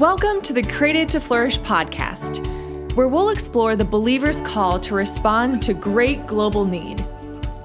Welcome 0.00 0.40
to 0.44 0.54
the 0.54 0.62
Created 0.62 1.10
to 1.10 1.20
Flourish 1.20 1.58
podcast, 1.58 2.46
where 2.94 3.06
we'll 3.06 3.28
explore 3.28 3.76
the 3.76 3.84
believer's 3.84 4.40
call 4.40 4.80
to 4.80 4.94
respond 4.94 5.62
to 5.64 5.74
great 5.74 6.26
global 6.26 6.64
need. 6.64 7.04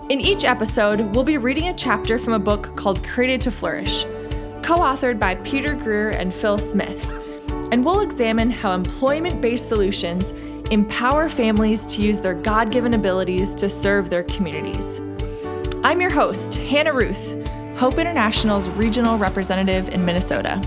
In 0.10 0.20
each 0.20 0.44
episode, 0.44 1.16
we'll 1.16 1.24
be 1.24 1.38
reading 1.38 1.70
a 1.70 1.74
chapter 1.74 2.20
from 2.20 2.34
a 2.34 2.40
book 2.40 2.76
called 2.76 3.02
Created 3.06 3.40
to 3.44 3.52
Flourish, 3.52 4.04
co 4.64 4.76
authored 4.80 5.18
by 5.18 5.36
Peter 5.36 5.76
Greer 5.76 6.10
and 6.10 6.34
Phil 6.34 6.58
Smith, 6.58 7.10
and 7.72 7.86
we'll 7.86 8.02
examine 8.02 8.50
how 8.50 8.74
employment 8.74 9.40
based 9.40 9.70
solutions 9.70 10.32
empower 10.72 11.30
families 11.30 11.86
to 11.96 12.02
use 12.02 12.20
their 12.20 12.36
God 12.36 12.70
given 12.70 12.96
abilities 12.96 13.56
to 13.56 13.70
serve 13.70 14.10
their 14.10 14.24
communities. 14.24 15.00
I'm 15.86 16.02
your 16.02 16.12
host, 16.12 16.56
Hannah 16.56 16.92
Ruth, 16.92 17.48
Hope 17.78 17.98
International's 17.98 18.68
regional 18.72 19.18
representative 19.18 19.88
in 19.88 20.04
Minnesota. 20.04 20.62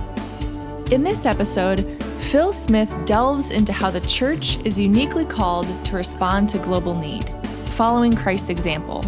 In 0.90 1.04
this 1.04 1.26
episode, 1.26 2.02
Phil 2.18 2.50
Smith 2.50 2.94
delves 3.04 3.50
into 3.50 3.74
how 3.74 3.90
the 3.90 4.00
church 4.00 4.56
is 4.64 4.78
uniquely 4.78 5.26
called 5.26 5.66
to 5.84 5.94
respond 5.94 6.48
to 6.48 6.58
global 6.58 6.94
need, 6.94 7.28
following 7.72 8.16
Christ's 8.16 8.48
example. 8.48 9.04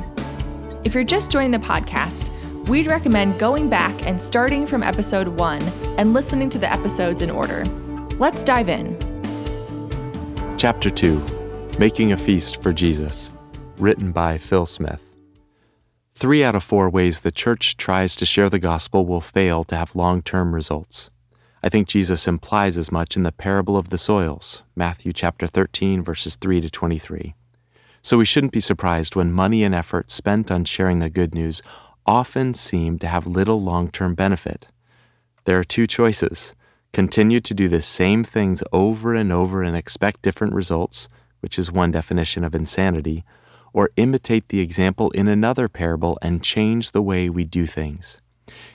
If 0.84 0.92
you're 0.92 1.04
just 1.04 1.30
joining 1.30 1.52
the 1.52 1.58
podcast, 1.58 2.28
we'd 2.68 2.86
recommend 2.86 3.38
going 3.38 3.70
back 3.70 4.06
and 4.06 4.20
starting 4.20 4.66
from 4.66 4.82
episode 4.82 5.28
one 5.28 5.62
and 5.96 6.12
listening 6.12 6.50
to 6.50 6.58
the 6.58 6.70
episodes 6.70 7.22
in 7.22 7.30
order. 7.30 7.64
Let's 8.18 8.44
dive 8.44 8.68
in. 8.68 8.94
Chapter 10.58 10.90
2 10.90 11.76
Making 11.78 12.12
a 12.12 12.16
Feast 12.18 12.62
for 12.62 12.74
Jesus, 12.74 13.30
written 13.78 14.12
by 14.12 14.36
Phil 14.36 14.66
Smith. 14.66 15.10
Three 16.14 16.44
out 16.44 16.54
of 16.54 16.62
four 16.62 16.90
ways 16.90 17.22
the 17.22 17.32
church 17.32 17.78
tries 17.78 18.16
to 18.16 18.26
share 18.26 18.50
the 18.50 18.58
gospel 18.58 19.06
will 19.06 19.22
fail 19.22 19.64
to 19.64 19.76
have 19.76 19.96
long 19.96 20.20
term 20.20 20.54
results. 20.54 21.08
I 21.62 21.68
think 21.68 21.88
Jesus 21.88 22.26
implies 22.26 22.78
as 22.78 22.90
much 22.90 23.16
in 23.16 23.22
the 23.22 23.32
parable 23.32 23.76
of 23.76 23.90
the 23.90 23.98
soils, 23.98 24.62
Matthew 24.74 25.12
chapter 25.12 25.46
13 25.46 26.02
verses 26.02 26.36
3 26.36 26.62
to 26.62 26.70
23. 26.70 27.34
So 28.00 28.16
we 28.16 28.24
shouldn't 28.24 28.54
be 28.54 28.62
surprised 28.62 29.14
when 29.14 29.30
money 29.30 29.62
and 29.62 29.74
effort 29.74 30.10
spent 30.10 30.50
on 30.50 30.64
sharing 30.64 31.00
the 31.00 31.10
good 31.10 31.34
news 31.34 31.60
often 32.06 32.54
seem 32.54 32.98
to 33.00 33.06
have 33.06 33.26
little 33.26 33.60
long-term 33.60 34.14
benefit. 34.14 34.68
There 35.44 35.58
are 35.58 35.64
two 35.64 35.86
choices. 35.86 36.54
Continue 36.94 37.40
to 37.40 37.52
do 37.52 37.68
the 37.68 37.82
same 37.82 38.24
things 38.24 38.62
over 38.72 39.14
and 39.14 39.30
over 39.30 39.62
and 39.62 39.76
expect 39.76 40.22
different 40.22 40.54
results, 40.54 41.08
which 41.40 41.58
is 41.58 41.70
one 41.70 41.90
definition 41.90 42.42
of 42.42 42.54
insanity, 42.54 43.22
or 43.74 43.90
imitate 43.96 44.48
the 44.48 44.60
example 44.60 45.10
in 45.10 45.28
another 45.28 45.68
parable 45.68 46.18
and 46.22 46.42
change 46.42 46.92
the 46.92 47.02
way 47.02 47.28
we 47.28 47.44
do 47.44 47.66
things. 47.66 48.18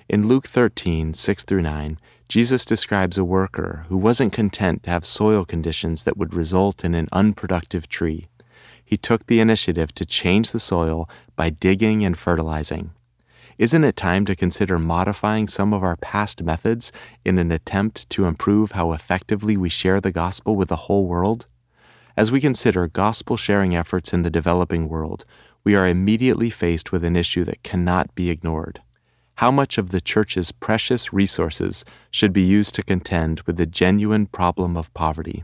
In 0.07 0.27
Luke 0.27 0.47
13, 0.47 1.15
6 1.15 1.43
through 1.43 1.63
9, 1.63 1.99
Jesus 2.27 2.65
describes 2.65 3.17
a 3.17 3.23
worker 3.23 3.85
who 3.87 3.97
wasn't 3.97 4.33
content 4.33 4.83
to 4.83 4.89
have 4.89 5.05
soil 5.05 5.45
conditions 5.45 6.03
that 6.03 6.17
would 6.17 6.33
result 6.33 6.83
in 6.83 6.95
an 6.95 7.07
unproductive 7.11 7.87
tree. 7.87 8.27
He 8.83 8.97
took 8.97 9.27
the 9.27 9.39
initiative 9.39 9.93
to 9.95 10.05
change 10.05 10.51
the 10.51 10.59
soil 10.59 11.07
by 11.35 11.51
digging 11.51 12.03
and 12.03 12.17
fertilizing. 12.17 12.91
Isn't 13.57 13.83
it 13.83 13.95
time 13.95 14.25
to 14.25 14.35
consider 14.35 14.79
modifying 14.79 15.47
some 15.47 15.71
of 15.71 15.83
our 15.83 15.95
past 15.97 16.43
methods 16.43 16.91
in 17.23 17.37
an 17.37 17.51
attempt 17.51 18.09
to 18.09 18.25
improve 18.25 18.71
how 18.71 18.91
effectively 18.91 19.55
we 19.55 19.69
share 19.69 20.01
the 20.01 20.11
gospel 20.11 20.55
with 20.55 20.69
the 20.69 20.87
whole 20.87 21.05
world? 21.05 21.45
As 22.17 22.31
we 22.31 22.41
consider 22.41 22.87
gospel 22.87 23.37
sharing 23.37 23.75
efforts 23.75 24.13
in 24.13 24.23
the 24.23 24.29
developing 24.29 24.89
world, 24.89 25.25
we 25.63 25.75
are 25.75 25.87
immediately 25.87 26.49
faced 26.49 26.91
with 26.91 27.03
an 27.03 27.15
issue 27.15 27.43
that 27.45 27.63
cannot 27.63 28.13
be 28.15 28.29
ignored 28.29 28.81
how 29.35 29.51
much 29.51 29.77
of 29.77 29.89
the 29.89 29.99
church's 29.99 30.51
precious 30.51 31.11
resources 31.11 31.83
should 32.09 32.31
be 32.31 32.43
used 32.43 32.73
to 32.75 32.83
contend 32.83 33.41
with 33.41 33.57
the 33.57 33.65
genuine 33.65 34.25
problem 34.25 34.77
of 34.77 34.93
poverty. 34.93 35.43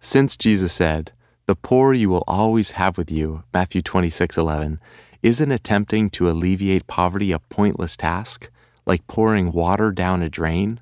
Since 0.00 0.36
Jesus 0.36 0.72
said, 0.72 1.12
The 1.46 1.54
poor 1.54 1.92
you 1.92 2.08
will 2.08 2.24
always 2.26 2.72
have 2.72 2.98
with 2.98 3.10
you, 3.10 3.44
Matthew 3.52 3.82
26:11, 3.82 4.78
isn't 5.22 5.50
attempting 5.52 6.10
to 6.10 6.28
alleviate 6.28 6.86
poverty 6.86 7.32
a 7.32 7.38
pointless 7.38 7.96
task, 7.96 8.50
like 8.86 9.06
pouring 9.06 9.52
water 9.52 9.90
down 9.92 10.22
a 10.22 10.28
drain? 10.28 10.80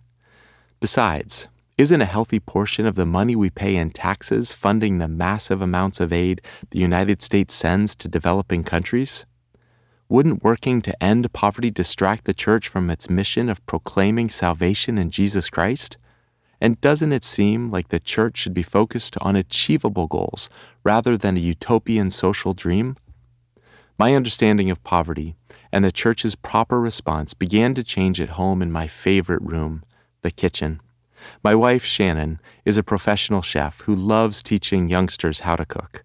Besides, 0.81 1.49
isn't 1.79 2.01
a 2.01 2.07
healthy 2.07 2.41
portion 2.41 2.87
of 2.87 2.95
the 2.95 3.05
money 3.05 3.37
we 3.37 3.51
pay 3.51 3.77
in 3.77 3.91
taxes 3.91 4.53
funding 4.53 4.97
the 4.97 5.09
massive 5.09 5.61
amounts 5.61 6.01
of 6.01 6.13
aid 6.13 6.41
the 6.71 6.79
United 6.79 7.21
States 7.21 7.53
sends 7.53 7.95
to 7.97 8.09
developing 8.09 8.65
countries? 8.65 9.27
Wouldn't 10.09 10.45
working 10.45 10.83
to 10.83 11.03
end 11.03 11.33
poverty 11.33 11.71
distract 11.71 12.27
the 12.27 12.35
church 12.35 12.69
from 12.69 12.91
its 12.91 13.11
mission 13.11 13.49
of 13.49 13.65
proclaiming 13.67 14.29
salvation 14.31 14.99
in 14.99 15.11
Jesus 15.11 15.51
Christ? 15.51 15.97
And 16.61 16.81
doesn't 16.81 17.13
it 17.13 17.25
seem 17.25 17.73
like 17.73 17.89
the 17.89 17.99
church 17.99 18.39
should 18.39 18.55
be 18.55 18.63
focused 18.63 19.17
on 19.21 19.35
achievable 19.35 20.07
goals 20.07 20.49
rather 20.85 21.17
than 21.17 21.37
a 21.37 21.41
utopian 21.41 22.13
social 22.13 22.55
dream? 22.55 22.97
My 23.99 24.15
understanding 24.15 24.71
of 24.71 24.85
poverty 24.85 25.35
and 25.73 25.85
the 25.85 25.91
church's 25.91 26.37
proper 26.37 26.81
response 26.81 27.35
began 27.35 27.75
to 27.75 27.83
change 27.83 28.21
at 28.21 28.31
home 28.31 28.63
in 28.63 28.71
my 28.71 28.87
favorite 28.87 29.43
room, 29.43 29.83
the 30.23 30.31
kitchen. 30.31 30.81
My 31.43 31.57
wife, 31.57 31.85
Shannon, 31.85 32.41
is 32.65 32.79
a 32.79 32.85
professional 32.85 33.43
chef 33.43 33.81
who 33.83 33.95
loves 33.95 34.41
teaching 34.41 34.89
youngsters 34.89 35.41
how 35.41 35.57
to 35.57 35.67
cook. 35.67 36.05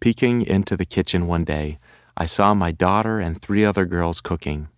Peeking 0.00 0.40
into 0.40 0.74
the 0.76 0.86
kitchen 0.86 1.26
one 1.26 1.44
day, 1.44 1.78
I 2.16 2.24
saw 2.26 2.54
my 2.54 2.72
daughter 2.72 3.20
and 3.20 3.40
three 3.40 3.64
other 3.64 3.84
girls 3.84 4.20
cooking. 4.20 4.68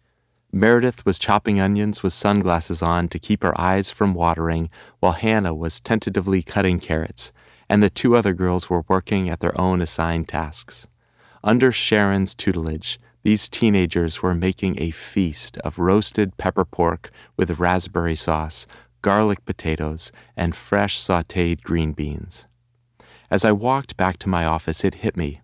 Meredith 0.50 1.04
was 1.06 1.18
chopping 1.18 1.60
onions 1.60 2.02
with 2.02 2.12
sunglasses 2.12 2.82
on 2.82 3.08
to 3.08 3.18
keep 3.18 3.42
her 3.42 3.58
eyes 3.60 3.90
from 3.90 4.14
watering, 4.14 4.70
while 4.98 5.12
Hannah 5.12 5.54
was 5.54 5.80
tentatively 5.80 6.42
cutting 6.42 6.80
carrots, 6.80 7.32
and 7.68 7.82
the 7.82 7.90
two 7.90 8.16
other 8.16 8.32
girls 8.32 8.68
were 8.68 8.84
working 8.88 9.28
at 9.28 9.40
their 9.40 9.58
own 9.60 9.80
assigned 9.80 10.28
tasks. 10.28 10.88
Under 11.44 11.70
Sharon's 11.70 12.34
tutelage, 12.34 12.98
these 13.22 13.48
teenagers 13.48 14.22
were 14.22 14.34
making 14.34 14.80
a 14.80 14.90
feast 14.90 15.58
of 15.58 15.78
roasted 15.78 16.36
pepper 16.38 16.64
pork 16.64 17.10
with 17.36 17.60
raspberry 17.60 18.16
sauce, 18.16 18.66
garlic 19.02 19.44
potatoes, 19.44 20.10
and 20.36 20.56
fresh 20.56 20.98
sauteed 20.98 21.62
green 21.62 21.92
beans. 21.92 22.46
As 23.30 23.44
I 23.44 23.52
walked 23.52 23.96
back 23.96 24.18
to 24.20 24.28
my 24.28 24.44
office, 24.44 24.84
it 24.84 24.96
hit 24.96 25.16
me. 25.16 25.40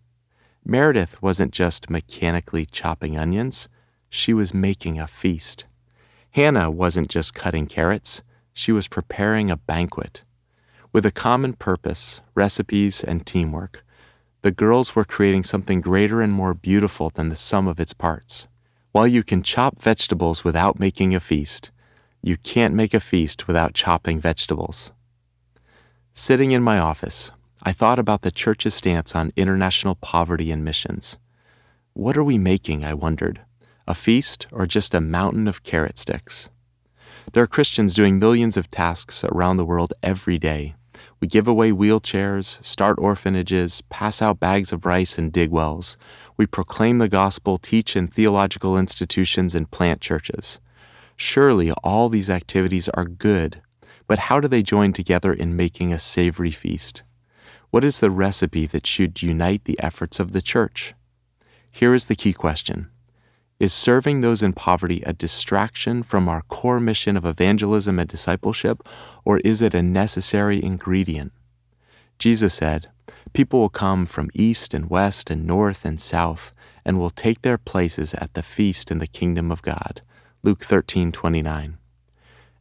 Meredith 0.64 1.20
wasn't 1.20 1.52
just 1.52 1.90
mechanically 1.90 2.64
chopping 2.64 3.18
onions, 3.18 3.68
she 4.08 4.32
was 4.32 4.54
making 4.54 4.98
a 4.98 5.06
feast. 5.06 5.66
Hannah 6.30 6.70
wasn't 6.70 7.10
just 7.10 7.34
cutting 7.34 7.66
carrots, 7.66 8.22
she 8.54 8.72
was 8.72 8.88
preparing 8.88 9.50
a 9.50 9.56
banquet. 9.56 10.22
With 10.90 11.04
a 11.04 11.10
common 11.10 11.52
purpose, 11.52 12.22
recipes, 12.34 13.04
and 13.04 13.26
teamwork, 13.26 13.84
the 14.40 14.50
girls 14.50 14.94
were 14.94 15.04
creating 15.04 15.44
something 15.44 15.80
greater 15.80 16.22
and 16.22 16.32
more 16.32 16.54
beautiful 16.54 17.10
than 17.10 17.28
the 17.28 17.36
sum 17.36 17.66
of 17.66 17.78
its 17.78 17.92
parts. 17.92 18.46
While 18.92 19.06
you 19.06 19.22
can 19.22 19.42
chop 19.42 19.82
vegetables 19.82 20.44
without 20.44 20.78
making 20.78 21.14
a 21.14 21.20
feast, 21.20 21.72
you 22.22 22.38
can't 22.38 22.74
make 22.74 22.94
a 22.94 23.00
feast 23.00 23.46
without 23.46 23.74
chopping 23.74 24.18
vegetables. 24.18 24.92
Sitting 26.14 26.52
in 26.52 26.62
my 26.62 26.78
office, 26.78 27.32
I 27.66 27.72
thought 27.72 27.98
about 27.98 28.20
the 28.20 28.30
church's 28.30 28.74
stance 28.74 29.16
on 29.16 29.32
international 29.36 29.94
poverty 29.94 30.50
and 30.50 30.62
missions. 30.62 31.18
What 31.94 32.14
are 32.14 32.24
we 32.24 32.36
making, 32.36 32.84
I 32.84 32.92
wondered? 32.92 33.40
A 33.88 33.94
feast 33.94 34.46
or 34.52 34.66
just 34.66 34.94
a 34.94 35.00
mountain 35.00 35.48
of 35.48 35.62
carrot 35.62 35.96
sticks? 35.96 36.50
There 37.32 37.42
are 37.42 37.46
Christians 37.46 37.94
doing 37.94 38.18
millions 38.18 38.58
of 38.58 38.70
tasks 38.70 39.24
around 39.24 39.56
the 39.56 39.64
world 39.64 39.94
every 40.02 40.38
day. 40.38 40.74
We 41.20 41.26
give 41.26 41.48
away 41.48 41.72
wheelchairs, 41.72 42.62
start 42.62 42.98
orphanages, 42.98 43.80
pass 43.88 44.20
out 44.20 44.38
bags 44.38 44.70
of 44.70 44.84
rice, 44.84 45.16
and 45.16 45.32
dig 45.32 45.50
wells. 45.50 45.96
We 46.36 46.44
proclaim 46.44 46.98
the 46.98 47.08
gospel, 47.08 47.56
teach 47.56 47.96
in 47.96 48.08
theological 48.08 48.76
institutions, 48.76 49.54
and 49.54 49.70
plant 49.70 50.02
churches. 50.02 50.60
Surely 51.16 51.70
all 51.82 52.10
these 52.10 52.28
activities 52.28 52.90
are 52.90 53.06
good, 53.06 53.62
but 54.06 54.18
how 54.18 54.38
do 54.38 54.48
they 54.48 54.62
join 54.62 54.92
together 54.92 55.32
in 55.32 55.56
making 55.56 55.94
a 55.94 55.98
savory 55.98 56.50
feast? 56.50 57.04
What 57.74 57.82
is 57.82 57.98
the 57.98 58.08
recipe 58.08 58.66
that 58.68 58.86
should 58.86 59.20
unite 59.20 59.64
the 59.64 59.80
efforts 59.80 60.20
of 60.20 60.30
the 60.30 60.40
church? 60.40 60.94
Here 61.72 61.92
is 61.92 62.04
the 62.04 62.14
key 62.14 62.32
question 62.32 62.88
Is 63.58 63.72
serving 63.72 64.20
those 64.20 64.44
in 64.44 64.52
poverty 64.52 65.02
a 65.04 65.12
distraction 65.12 66.04
from 66.04 66.28
our 66.28 66.42
core 66.42 66.78
mission 66.78 67.16
of 67.16 67.24
evangelism 67.24 67.98
and 67.98 68.08
discipleship, 68.08 68.88
or 69.24 69.38
is 69.38 69.60
it 69.60 69.74
a 69.74 69.82
necessary 69.82 70.62
ingredient? 70.62 71.32
Jesus 72.20 72.54
said, 72.54 72.90
People 73.32 73.58
will 73.58 73.70
come 73.70 74.06
from 74.06 74.30
east 74.34 74.72
and 74.72 74.88
west 74.88 75.28
and 75.28 75.44
north 75.44 75.84
and 75.84 76.00
south 76.00 76.52
and 76.84 77.00
will 77.00 77.10
take 77.10 77.42
their 77.42 77.58
places 77.58 78.14
at 78.14 78.34
the 78.34 78.44
feast 78.44 78.92
in 78.92 78.98
the 78.98 79.08
kingdom 79.08 79.50
of 79.50 79.62
God. 79.62 80.00
Luke 80.44 80.60
13:29. 80.60 81.78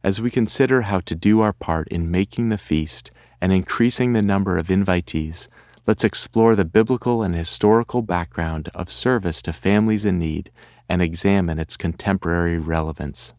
As 0.02 0.20
we 0.20 0.32
consider 0.32 0.82
how 0.82 0.98
to 0.98 1.14
do 1.14 1.40
our 1.40 1.52
part 1.52 1.86
in 1.86 2.10
making 2.10 2.48
the 2.48 2.58
feast 2.58 3.12
and 3.44 3.52
increasing 3.52 4.14
the 4.14 4.22
number 4.22 4.56
of 4.56 4.68
invitees, 4.68 5.48
let's 5.86 6.02
explore 6.02 6.56
the 6.56 6.64
biblical 6.64 7.22
and 7.22 7.34
historical 7.34 8.00
background 8.00 8.70
of 8.74 8.90
service 8.90 9.42
to 9.42 9.52
families 9.52 10.06
in 10.06 10.18
need 10.18 10.50
and 10.88 11.02
examine 11.02 11.58
its 11.58 11.76
contemporary 11.76 12.56
relevance. 12.56 13.34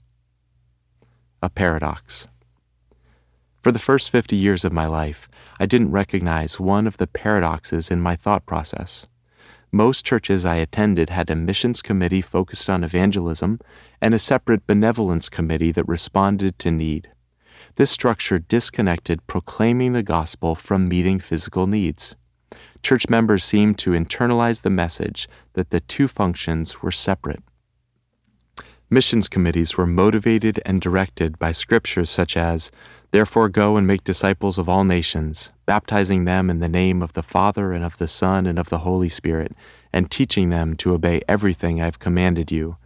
A 1.41 1.49
paradox. 1.49 2.27
For 3.63 3.71
the 3.71 3.79
first 3.79 4.11
50 4.11 4.35
years 4.35 4.63
of 4.63 4.71
my 4.71 4.85
life, 4.85 5.27
I 5.59 5.65
didn't 5.65 5.89
recognize 5.89 6.59
one 6.59 6.85
of 6.85 6.97
the 6.97 7.07
paradoxes 7.07 7.89
in 7.89 7.99
my 7.99 8.15
thought 8.15 8.45
process. 8.45 9.07
Most 9.71 10.05
churches 10.05 10.45
I 10.45 10.57
attended 10.57 11.09
had 11.09 11.31
a 11.31 11.35
missions 11.35 11.81
committee 11.81 12.21
focused 12.21 12.69
on 12.69 12.83
evangelism 12.83 13.59
and 13.99 14.13
a 14.13 14.19
separate 14.19 14.67
benevolence 14.67 15.29
committee 15.29 15.71
that 15.71 15.87
responded 15.87 16.59
to 16.59 16.69
need. 16.69 17.09
This 17.77 17.91
structure 17.91 18.39
disconnected 18.39 19.25
proclaiming 19.27 19.93
the 19.93 20.03
gospel 20.03 20.55
from 20.55 20.87
meeting 20.87 21.19
physical 21.19 21.67
needs. 21.67 22.15
Church 22.81 23.09
members 23.09 23.43
seemed 23.43 23.77
to 23.79 23.91
internalize 23.91 24.61
the 24.61 24.69
message 24.69 25.27
that 25.53 25.71
the 25.71 25.81
two 25.81 26.07
functions 26.07 26.81
were 26.81 26.91
separate. 26.91 27.43
Missions 28.89 29.27
committees 29.27 29.75
were 29.75 29.87
motivated 29.87 30.61
and 30.65 30.79
directed 30.79 31.37
by 31.37 31.51
scriptures 31.51 32.09
such 32.09 32.37
as, 32.37 32.71
Therefore 33.11 33.49
go 33.49 33.75
and 33.75 33.85
make 33.87 34.03
disciples 34.03 34.57
of 34.57 34.69
all 34.69 34.83
nations, 34.83 35.51
baptizing 35.65 36.25
them 36.25 36.49
in 36.49 36.59
the 36.59 36.69
name 36.69 37.01
of 37.01 37.13
the 37.13 37.23
Father 37.23 37.73
and 37.73 37.83
of 37.83 37.97
the 37.97 38.07
Son 38.07 38.45
and 38.45 38.57
of 38.59 38.69
the 38.69 38.79
Holy 38.79 39.09
Spirit, 39.09 39.53
and 39.91 40.11
teaching 40.11 40.49
them 40.49 40.75
to 40.75 40.93
obey 40.93 41.21
everything 41.27 41.81
I 41.81 41.85
have 41.85 41.99
commanded 41.99 42.51
you. 42.51 42.77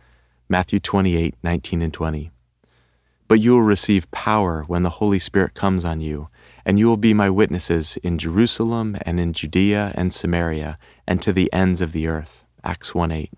Matthew 0.48 0.80
28 0.80 1.36
19 1.44 1.82
and 1.82 1.94
20. 1.94 2.32
But 3.30 3.40
you 3.40 3.52
will 3.52 3.62
receive 3.62 4.10
power 4.10 4.64
when 4.66 4.82
the 4.82 4.90
Holy 4.90 5.20
Spirit 5.20 5.54
comes 5.54 5.86
on 5.86 6.02
you, 6.02 6.30
and 6.66 6.80
you 6.80 6.88
will 6.88 6.98
be 6.98 7.14
my 7.14 7.30
witnesses 7.30 7.96
in 7.98 8.18
Jerusalem 8.18 8.98
and 9.04 9.20
in 9.20 9.34
Judea 9.34 9.94
and 9.94 10.12
Samaria 10.12 10.80
and 11.08 11.22
to 11.22 11.32
the 11.32 11.54
ends 11.54 11.80
of 11.80 11.92
the 11.92 12.08
earth. 12.08 12.44
Acts 12.64 12.96
1 12.96 13.12
8. 13.12 13.32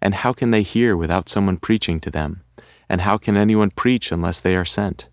And 0.00 0.14
how 0.14 0.32
can 0.32 0.50
they 0.50 0.62
hear 0.62 0.96
without 0.96 1.28
someone 1.28 1.58
preaching 1.58 2.00
to 2.00 2.10
them? 2.10 2.42
And 2.88 3.02
how 3.02 3.18
can 3.18 3.36
anyone 3.36 3.70
preach 3.70 4.10
unless 4.10 4.40
they 4.40 4.56
are 4.56 4.64
sent? 4.64 5.08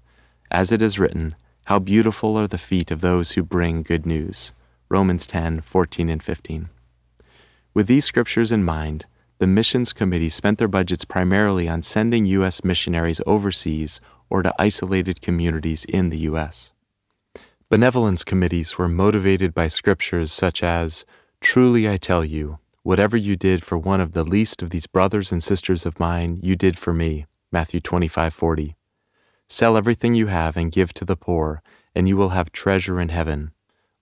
As 0.50 0.72
it 0.72 0.82
is 0.82 0.98
written, 0.98 1.36
How 1.66 1.80
beautiful 1.80 2.38
are 2.38 2.48
the 2.48 2.58
feet 2.58 2.90
of 2.90 3.02
those 3.02 3.34
who 3.34 3.44
bring 3.44 3.84
good 3.84 4.06
news. 4.06 4.54
Romans 4.88 5.28
10 5.28 5.60
14 5.60 6.10
and 6.10 6.24
15. 6.24 6.70
With 7.74 7.88
these 7.88 8.06
scriptures 8.06 8.52
in 8.52 8.64
mind, 8.64 9.08
the 9.44 9.48
Missions 9.48 9.92
Committee 9.92 10.30
spent 10.30 10.57
their 10.57 10.69
budgets 10.69 11.04
primarily 11.04 11.68
on 11.68 11.81
sending 11.81 12.25
U.S. 12.28 12.63
missionaries 12.63 13.19
overseas 13.28 14.00
or 14.30 14.42
to 14.42 14.54
isolated 14.57 15.19
communities 15.19 15.84
in 15.84 16.12
the 16.12 16.19
U.S. 16.19 16.72
Benevolence 17.69 18.24
committees 18.24 18.78
were 18.78 18.88
motivated 18.88 19.54
by 19.54 19.68
scriptures 19.68 20.31
such 20.31 20.63
as, 20.63 21.06
Truly 21.42 21.90
I 21.90 21.98
tell 21.98 22.24
you, 22.24 22.60
Whatever 22.84 23.18
you 23.18 23.36
did 23.36 23.62
for 23.62 23.78
one 23.78 24.00
of 24.00 24.13
the 24.13 24.24
least 24.24 24.62
of 24.62 24.69
these 24.69 24.88
brothers 24.88 25.34
and 25.34 25.44
sisters 25.44 25.86
of 25.86 26.00
mine, 26.00 26.39
you 26.42 26.56
did 26.56 26.78
for 26.78 26.94
me. 26.94 27.25
Matthew 27.51 27.81
25:40. 27.81 28.75
Sell 29.50 29.75
everything 29.75 30.16
you 30.16 30.28
have 30.28 30.56
and 30.56 30.72
give 30.72 30.94
to 30.94 31.04
the 31.04 31.18
poor, 31.18 31.62
and 31.94 32.07
you 32.07 32.16
will 32.16 32.30
have 32.30 32.54
treasure 32.54 32.98
in 32.98 33.10
heaven. 33.10 33.51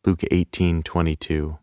Luke 0.05 0.21
18:22. 0.29 1.57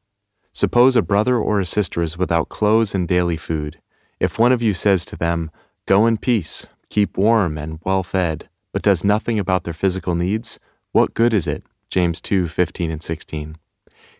Suppose 0.58 0.96
a 0.96 1.02
brother 1.02 1.36
or 1.36 1.60
a 1.60 1.64
sister 1.64 2.02
is 2.02 2.18
without 2.18 2.48
clothes 2.48 2.92
and 2.92 3.06
daily 3.06 3.36
food. 3.36 3.78
If 4.18 4.40
one 4.40 4.50
of 4.50 4.60
you 4.60 4.74
says 4.74 5.04
to 5.04 5.16
them, 5.16 5.52
"Go 5.86 6.04
in 6.04 6.16
peace, 6.16 6.66
keep 6.90 7.16
warm 7.16 7.56
and 7.56 7.78
well 7.84 8.02
fed," 8.02 8.48
but 8.72 8.82
does 8.82 9.04
nothing 9.04 9.38
about 9.38 9.62
their 9.62 9.72
physical 9.72 10.16
needs, 10.16 10.58
what 10.90 11.14
good 11.14 11.32
is 11.32 11.46
it? 11.46 11.62
James 11.90 12.20
2:15 12.20 12.90
and 12.90 13.00
16. 13.00 13.56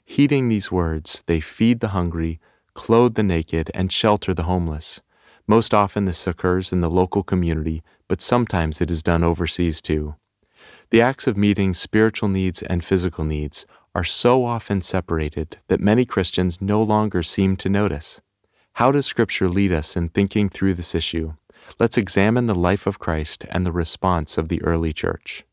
Heeding 0.04 0.48
these 0.48 0.70
words, 0.70 1.24
they 1.26 1.40
feed 1.40 1.80
the 1.80 1.88
hungry, 1.88 2.38
clothe 2.72 3.16
the 3.16 3.24
naked, 3.24 3.72
and 3.74 3.90
shelter 3.90 4.32
the 4.32 4.44
homeless. 4.44 5.00
Most 5.48 5.74
often, 5.74 6.04
this 6.04 6.24
occurs 6.24 6.70
in 6.70 6.82
the 6.82 6.88
local 6.88 7.24
community, 7.24 7.82
but 8.06 8.22
sometimes 8.22 8.80
it 8.80 8.92
is 8.92 9.02
done 9.02 9.24
overseas 9.24 9.82
too. 9.82 10.14
The 10.90 11.00
acts 11.02 11.26
of 11.26 11.36
meeting 11.36 11.74
spiritual 11.74 12.28
needs 12.28 12.62
and 12.62 12.84
physical 12.84 13.24
needs 13.24 13.66
are 13.98 14.04
so 14.04 14.44
often 14.44 14.80
separated 14.80 15.58
that 15.66 15.80
many 15.80 16.04
Christians 16.04 16.62
no 16.62 16.80
longer 16.80 17.20
seem 17.20 17.56
to 17.56 17.68
notice. 17.68 18.20
How 18.74 18.92
does 18.92 19.06
Scripture 19.06 19.48
lead 19.48 19.72
us 19.72 19.96
in 19.96 20.08
thinking 20.08 20.48
through 20.48 20.74
this 20.74 20.94
issue? 20.94 21.34
Let's 21.80 21.98
examine 21.98 22.46
the 22.46 22.54
life 22.54 22.86
of 22.86 23.00
Christ 23.00 23.44
and 23.50 23.66
the 23.66 23.72
response 23.72 24.38
of 24.38 24.50
the 24.50 24.62
early 24.62 24.92
church. 24.92 25.44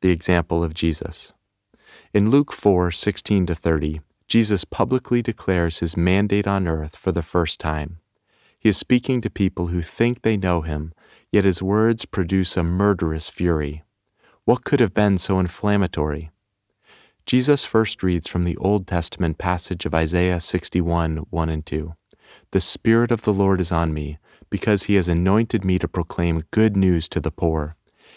The 0.00 0.08
example 0.08 0.64
of 0.64 0.72
Jesus. 0.72 1.34
In 2.14 2.30
Luke 2.30 2.50
4 2.50 2.90
16 2.90 3.44
to 3.44 3.54
30, 3.54 4.00
Jesus 4.26 4.64
publicly 4.64 5.20
declares 5.20 5.80
his 5.80 5.98
mandate 5.98 6.46
on 6.46 6.66
earth 6.66 6.96
for 6.96 7.12
the 7.12 7.20
first 7.20 7.60
time. 7.60 7.98
He 8.58 8.70
is 8.70 8.78
speaking 8.78 9.20
to 9.20 9.28
people 9.28 9.66
who 9.66 9.82
think 9.82 10.22
they 10.22 10.38
know 10.38 10.62
him, 10.62 10.94
yet 11.30 11.44
his 11.44 11.62
words 11.62 12.06
produce 12.06 12.56
a 12.56 12.62
murderous 12.62 13.28
fury. 13.28 13.84
What 14.46 14.64
could 14.64 14.80
have 14.80 14.94
been 14.94 15.18
so 15.18 15.38
inflammatory? 15.38 16.30
Jesus 17.26 17.64
first 17.64 18.04
reads 18.04 18.28
from 18.28 18.44
the 18.44 18.56
Old 18.58 18.86
Testament 18.86 19.36
passage 19.36 19.84
of 19.84 19.92
Isaiah 19.92 20.38
61 20.38 21.26
1 21.28 21.48
and 21.48 21.66
2. 21.66 21.94
The 22.52 22.60
Spirit 22.60 23.10
of 23.10 23.22
the 23.22 23.34
Lord 23.34 23.60
is 23.60 23.72
on 23.72 23.92
me, 23.92 24.18
because 24.48 24.84
he 24.84 24.94
has 24.94 25.08
anointed 25.08 25.64
me 25.64 25.76
to 25.80 25.88
proclaim 25.88 26.44
good 26.52 26.76
news 26.76 27.08
to 27.08 27.20
the 27.20 27.32
poor. 27.32 27.74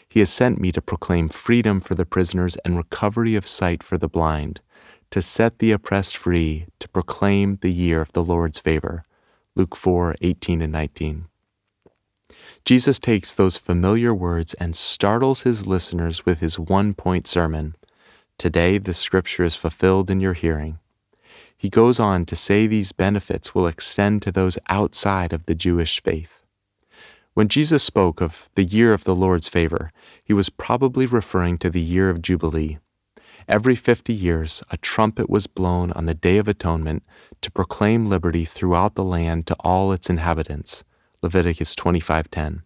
He 0.08 0.20
has 0.20 0.30
sent 0.30 0.62
me 0.62 0.72
to 0.74 0.82
proclaim 0.82 1.28
freedom 1.28 1.80
for 1.80 1.96
the 1.96 2.06
prisoners 2.06 2.56
and 2.58 2.78
recovery 2.78 3.36
of 3.36 3.48
sight 3.48 3.82
for 3.82 3.98
the 3.98 4.08
blind 4.08 4.62
to 5.10 5.24
set 5.24 5.58
the 5.58 5.72
oppressed 5.72 6.16
free, 6.16 6.68
to 6.78 6.88
proclaim 6.88 7.56
the 7.62 7.72
year 7.72 8.02
of 8.02 8.14
the 8.14 8.24
Lord's 8.24 8.60
favor. 8.60 9.06
Luke 9.56 9.76
4 9.76 10.18
18 10.22 10.62
and 10.62 10.72
19. 10.72 11.26
Jesus 12.64 13.00
takes 13.00 13.34
those 13.34 13.58
familiar 13.58 14.14
words 14.14 14.54
and 14.56 14.76
startles 14.76 15.42
his 15.42 15.66
listeners 15.66 16.28
with 16.28 16.42
his 16.42 16.60
one 16.60 16.94
point 16.94 17.26
sermon 17.26 17.76
Today 18.40 18.80
the 18.80 18.96
scripture 18.96 19.44
is 19.44 19.56
fulfilled 19.56 20.10
in 20.10 20.20
your 20.20 20.34
hearing. 20.34 20.80
He 21.56 21.70
goes 21.70 22.00
on 22.00 22.26
to 22.26 22.36
say 22.36 22.66
these 22.66 22.92
benefits 22.92 23.54
will 23.54 23.68
extend 23.68 24.24
to 24.24 24.32
those 24.32 24.58
outside 24.68 25.32
of 25.32 25.46
the 25.46 25.54
Jewish 25.54 26.02
faith. 26.02 26.44
When 27.36 27.50
Jesus 27.50 27.84
spoke 27.84 28.20
of 28.20 28.50
the 28.56 28.64
year 28.64 28.94
of 28.94 29.04
the 29.04 29.16
Lord's 29.16 29.48
favor, 29.48 29.92
he 30.24 30.34
was 30.34 30.50
probably 30.50 31.06
referring 31.06 31.60
to 31.60 31.70
the 31.70 31.82
year 31.82 32.10
of 32.10 32.24
Jubilee, 32.24 32.80
Every 33.50 33.74
50 33.74 34.14
years, 34.14 34.62
a 34.70 34.78
trumpet 34.78 35.28
was 35.28 35.48
blown 35.48 35.92
on 35.94 36.06
the 36.06 36.14
Day 36.14 36.38
of 36.38 36.48
Atonement 36.48 37.04
to 37.42 37.50
proclaim 37.50 38.08
liberty 38.08 38.46
throughout 38.46 38.94
the 38.94 39.04
land 39.04 39.48
to 39.48 39.56
all 39.62 39.92
its 39.92 40.08
inhabitants. 40.08 40.84
Leviticus 41.24 41.74
25:10. 41.76 42.62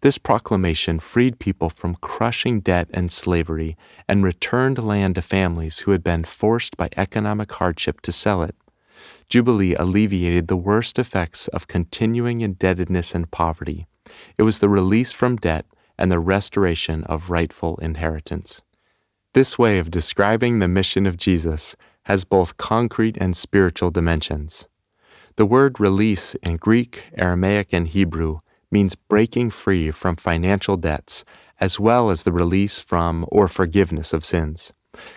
This 0.00 0.18
proclamation 0.18 0.98
freed 0.98 1.38
people 1.38 1.70
from 1.70 1.96
crushing 1.96 2.60
debt 2.60 2.88
and 2.92 3.12
slavery 3.12 3.76
and 4.08 4.24
returned 4.24 4.78
land 4.78 5.14
to 5.14 5.22
families 5.22 5.80
who 5.80 5.92
had 5.92 6.02
been 6.02 6.24
forced 6.24 6.76
by 6.76 6.88
economic 6.96 7.52
hardship 7.52 8.00
to 8.02 8.12
sell 8.12 8.42
it. 8.42 8.56
Jubilee 9.28 9.74
alleviated 9.74 10.48
the 10.48 10.56
worst 10.56 10.98
effects 10.98 11.48
of 11.48 11.68
continuing 11.68 12.40
indebtedness 12.40 13.14
and 13.14 13.30
poverty. 13.30 13.86
It 14.36 14.42
was 14.42 14.58
the 14.58 14.68
release 14.68 15.12
from 15.12 15.36
debt 15.36 15.66
and 15.96 16.10
the 16.10 16.18
restoration 16.18 17.04
of 17.04 17.30
rightful 17.30 17.76
inheritance. 17.76 18.62
This 19.32 19.58
way 19.58 19.78
of 19.78 19.90
describing 19.90 20.58
the 20.58 20.66
mission 20.66 21.06
of 21.06 21.16
Jesus 21.16 21.76
has 22.04 22.24
both 22.24 22.56
concrete 22.56 23.16
and 23.20 23.36
spiritual 23.36 23.92
dimensions. 23.92 24.66
The 25.36 25.46
word 25.46 25.78
release 25.78 26.34
in 26.36 26.56
Greek, 26.56 27.04
Aramaic, 27.16 27.72
and 27.72 27.86
Hebrew 27.86 28.40
means 28.70 28.94
breaking 28.94 29.50
free 29.50 29.90
from 29.90 30.16
financial 30.16 30.76
debts, 30.76 31.24
as 31.60 31.78
well 31.78 32.10
as 32.10 32.22
the 32.22 32.32
release 32.32 32.80
from 32.80 33.26
or 33.28 33.48
forgiveness 33.48 34.12
of 34.12 34.24
sins. 34.24 34.72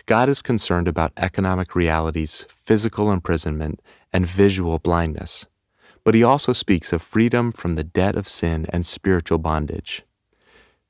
God 0.06 0.28
is 0.28 0.42
concerned 0.42 0.88
about 0.88 1.12
economic 1.16 1.74
realities, 1.74 2.46
physical 2.64 3.10
imprisonment, 3.10 3.80
and 4.12 4.26
visual 4.26 4.78
blindness. 4.78 5.46
But 6.04 6.14
he 6.14 6.22
also 6.22 6.52
speaks 6.52 6.92
of 6.92 7.02
freedom 7.02 7.50
from 7.50 7.74
the 7.74 7.84
debt 7.84 8.14
of 8.14 8.28
sin 8.28 8.66
and 8.70 8.86
spiritual 8.86 9.38
bondage. 9.38 10.04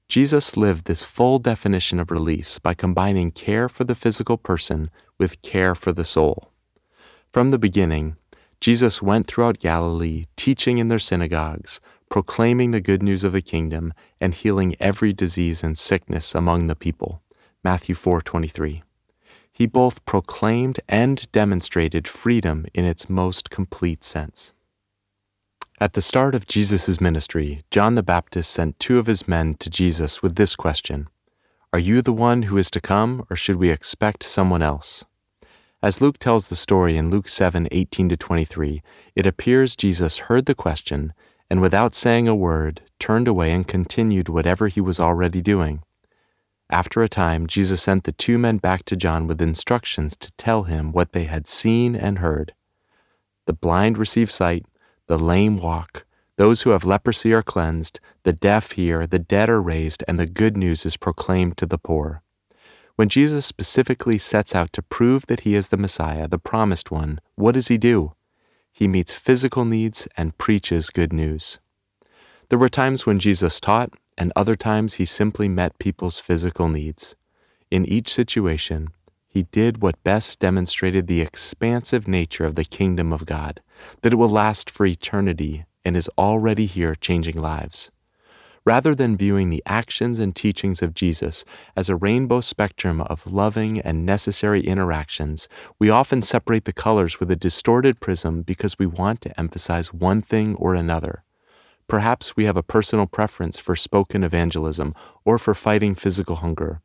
Jesus 0.09 0.56
lived 0.56 0.85
this 0.85 1.02
full 1.02 1.38
definition 1.38 1.99
of 1.99 2.11
release 2.11 2.59
by 2.59 2.75
combining 2.75 3.30
care 3.30 3.68
for 3.68 3.85
the 3.85 3.94
physical 3.94 4.37
person 4.37 4.90
with 5.18 5.40
care 5.42 5.75
for 5.75 5.92
the 5.92 6.04
soul. 6.04 6.50
From 7.33 7.50
the 7.50 7.59
beginning, 7.59 8.16
Jesus 8.61 9.02
went 9.02 9.26
throughout 9.26 9.59
Galilee, 9.59 10.26
teaching 10.37 10.78
in 10.78 10.88
their 10.88 10.99
synagogues, 10.99 11.80
proclaiming 12.14 12.71
the 12.71 12.80
good 12.80 13.02
news 13.02 13.25
of 13.25 13.33
the 13.33 13.42
kingdom, 13.42 13.92
and 14.21 14.35
healing 14.35 14.76
every 14.78 15.12
disease 15.12 15.64
and 15.64 15.76
sickness 15.76 16.33
among 16.33 16.68
the 16.68 16.76
people. 16.76 17.21
Matthew 17.64 17.97
4:23. 17.97 18.85
He 19.50 19.66
both 19.66 20.04
proclaimed 20.04 20.78
and 20.88 21.28
demonstrated 21.33 22.06
freedom 22.06 22.66
in 22.73 22.85
its 22.85 23.11
most 23.11 23.50
complete 23.50 24.04
sense. 24.04 24.52
At 25.80 25.94
the 25.94 26.00
start 26.00 26.37
of 26.37 26.47
Jesus' 26.47 27.00
ministry, 27.00 27.64
John 27.73 27.97
the 27.97 28.04
Baptist 28.04 28.52
sent 28.52 28.78
two 28.78 28.99
of 28.99 29.09
his 29.09 29.26
men 29.26 29.54
to 29.54 29.68
Jesus 29.68 30.23
with 30.23 30.37
this 30.37 30.54
question 30.54 31.09
Are 31.73 31.80
you 31.80 32.00
the 32.00 32.12
one 32.12 32.42
who 32.42 32.56
is 32.59 32.71
to 32.71 32.80
come, 32.80 33.26
or 33.28 33.35
should 33.35 33.56
we 33.56 33.71
expect 33.71 34.23
someone 34.23 34.62
else? 34.62 35.04
As 35.83 36.00
Luke 36.00 36.18
tells 36.18 36.47
the 36.47 36.54
story 36.54 36.97
in 36.97 37.11
Luke 37.11 37.28
7 37.28 37.66
18 37.73 38.09
to 38.11 38.16
23, 38.16 38.83
it 39.16 39.26
appears 39.26 39.75
Jesus 39.75 40.30
heard 40.30 40.47
the 40.47 40.54
question 40.54 41.12
and 41.51 41.61
without 41.61 41.95
saying 41.95 42.29
a 42.29 42.35
word, 42.35 42.83
turned 42.99 43.29
away 43.29 43.53
and 43.53 43.67
continued 43.67 44.29
whatever 44.29 44.69
he 44.69 44.81
was 44.81 44.99
already 44.99 45.43
doing. 45.43 45.83
After 46.71 47.03
a 47.03 47.09
time, 47.09 47.47
Jesus 47.47 47.83
sent 47.83 48.05
the 48.05 48.13
two 48.13 48.39
men 48.39 48.59
back 48.59 48.85
to 48.87 48.97
John 48.97 49.27
with 49.27 49.43
instructions 49.43 50.17
to 50.17 50.33
tell 50.33 50.65
him 50.65 50.93
what 50.93 51.13
they 51.13 51.25
had 51.25 51.47
seen 51.47 51.95
and 51.95 52.19
heard. 52.19 52.55
The 53.47 53.53
blind 53.53 53.99
receive 53.99 54.31
sight, 54.31 54.65
the 55.07 55.19
lame 55.19 55.59
walk, 55.59 56.07
those 56.37 56.63
who 56.63 56.71
have 56.71 56.85
leprosy 56.85 57.33
are 57.33 57.43
cleansed, 57.43 58.01
the 58.25 58.33
deaf 58.33 58.73
hear, 58.73 59.07
the 59.07 59.19
dead 59.19 59.49
are 59.49 59.63
raised, 59.63 60.03
and 60.09 60.19
the 60.19 60.27
good 60.27 60.57
news 60.57 60.85
is 60.85 60.97
proclaimed 60.97 61.57
to 61.59 61.67
the 61.67 61.79
poor. 61.79 62.23
When 62.97 63.09
Jesus 63.09 63.45
specifically 63.45 64.19
sets 64.19 64.55
out 64.55 64.73
to 64.73 64.83
prove 64.83 65.27
that 65.27 65.41
he 65.41 65.55
is 65.55 65.69
the 65.69 65.77
Messiah, 65.77 66.27
the 66.27 66.39
promised 66.39 66.91
one, 66.91 67.21
what 67.35 67.53
does 67.53 67.69
he 67.69 67.77
do? 67.77 68.15
He 68.75 68.88
meets 68.88 69.12
physical 69.12 69.64
needs 69.64 70.09
and 70.16 70.37
preaches 70.37 70.90
good 70.90 71.12
news. 71.12 71.61
There 72.49 72.59
were 72.59 72.69
times 72.69 73.07
when 73.07 73.21
Jesus 73.21 73.61
taught, 73.61 73.95
and 74.19 74.33
other 74.35 74.57
times 74.57 74.95
he 74.95 75.04
simply 75.04 75.49
met 75.49 75.78
people's 75.78 76.19
physical 76.19 76.69
needs. 76.69 77.14
In 77.71 77.87
each 77.87 78.12
situation, 78.12 78.88
he 79.28 79.45
did 79.45 79.81
what 79.81 80.02
best 80.02 80.40
demonstrated 80.40 81.07
the 81.07 81.21
expansive 81.21 82.09
nature 82.09 82.45
of 82.45 82.57
the 82.57 82.64
kingdom 82.64 83.12
of 83.12 83.26
God, 83.26 83.62
that 84.02 84.12
it 84.12 84.16
will 84.16 84.28
last 84.28 84.71
for 84.71 84.87
eternity 84.87 85.64
and 85.85 85.97
is 85.97 86.11
already 86.19 86.66
here 86.66 86.97
changing 86.97 87.40
lives. 87.40 87.93
Rather 88.66 88.94
than 88.94 89.16
viewing 89.16 89.50
the 89.50 89.62
actions 89.66 90.18
and 90.18 90.35
teachings 90.35 90.80
of 90.80 90.94
Jesus 90.94 91.44
as 91.76 91.90
a 91.90 91.97
rainbow 91.97 92.40
spectrum 92.40 93.02
of 93.02 93.30
loving 93.30 93.78
and 93.80 94.06
necessary 94.06 94.62
interactions, 94.62 95.49
we 95.78 95.90
often 95.90 96.23
separate 96.23 96.64
the 96.64 96.73
colors 96.73 97.21
with 97.21 97.30
a 97.30 97.37
distorted 97.37 98.00
prism 98.00 98.40
because 98.40 98.78
we 98.78 98.87
want 98.87 99.21
to 99.21 99.38
emphasize 99.38 99.92
one 99.92 100.23
thing 100.23 100.54
or 100.54 100.75
another. 100.75 101.25
Perhaps 101.87 102.37
we 102.37 102.47
have 102.47 102.56
a 102.56 102.62
personal 102.62 103.06
preference 103.06 103.59
for 103.59 103.76
spoken 103.76 104.25
evangelism 104.25 104.94
or 105.26 105.38
for 105.38 105.52
fighting 105.52 105.94
physical 105.94 106.37
hunger. 106.37 106.80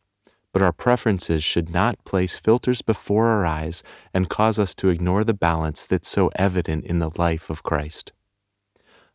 But 0.52 0.62
our 0.62 0.74
preferences 0.74 1.46
should 1.46 1.70
not 1.70 2.04
place 2.04 2.36
filters 2.36 2.82
before 2.82 3.28
our 3.28 3.46
eyes 3.46 3.84
and 4.14 4.30
cause 4.30 4.60
us 4.60 4.76
to 4.76 4.90
ignore 4.90 5.24
the 5.24 5.34
balance 5.34 5.86
that's 5.86 6.10
so 6.10 6.30
evident 6.36 6.86
in 6.86 7.00
the 7.00 7.12
life 7.18 7.50
of 7.50 7.64
Christ. 7.64 8.12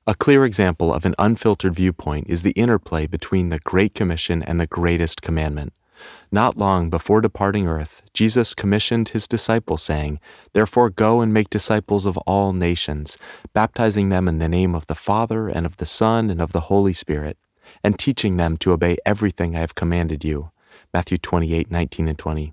A 0.07 0.15
clear 0.15 0.45
example 0.45 0.93
of 0.93 1.07
an 1.07 1.15
unfiltered 1.19 1.75
viewpoint 1.75 2.27
is 2.29 2.43
the 2.43 2.51
interplay 2.51 3.07
between 3.07 3.49
the 3.49 3.59
Great 3.61 3.95
Commission 3.95 4.43
and 4.43 4.61
the 4.61 4.67
greatest 4.67 5.23
commandment. 5.23 5.73
Not 6.31 6.59
long 6.59 6.91
before 6.91 7.23
departing 7.23 7.67
earth, 7.67 8.03
Jesus 8.13 8.55
commissioned 8.55 9.09
his 9.09 9.27
disciples, 9.27 9.83
saying, 9.83 10.21
Therefore 10.53 10.91
go 10.91 11.23
and 11.23 11.33
make 11.33 11.49
disciples 11.49 12.05
of 12.05 12.19
all 12.27 12.53
nations, 12.53 13.17
baptizing 13.55 14.11
them 14.11 14.29
in 14.29 14.41
the 14.41 14.49
name 14.49 14.75
of 14.75 14.89
the 14.89 14.95
Father, 14.95 15.49
and 15.49 15.65
of 15.65 15.79
the 15.79 15.87
Son, 15.87 16.29
and 16.29 16.43
of 16.43 16.53
the 16.53 16.69
Holy 16.69 16.93
Spirit, 16.93 17.39
and 17.83 17.99
teaching 17.99 18.37
them 18.37 18.59
to 18.59 18.73
obey 18.73 18.99
everything 19.07 19.57
I 19.57 19.61
have 19.61 19.75
commanded 19.75 20.23
you. 20.23 20.51
Matthew 20.93 21.17
28 21.17 21.71
19 21.71 22.09
and 22.09 22.19
20. 22.19 22.53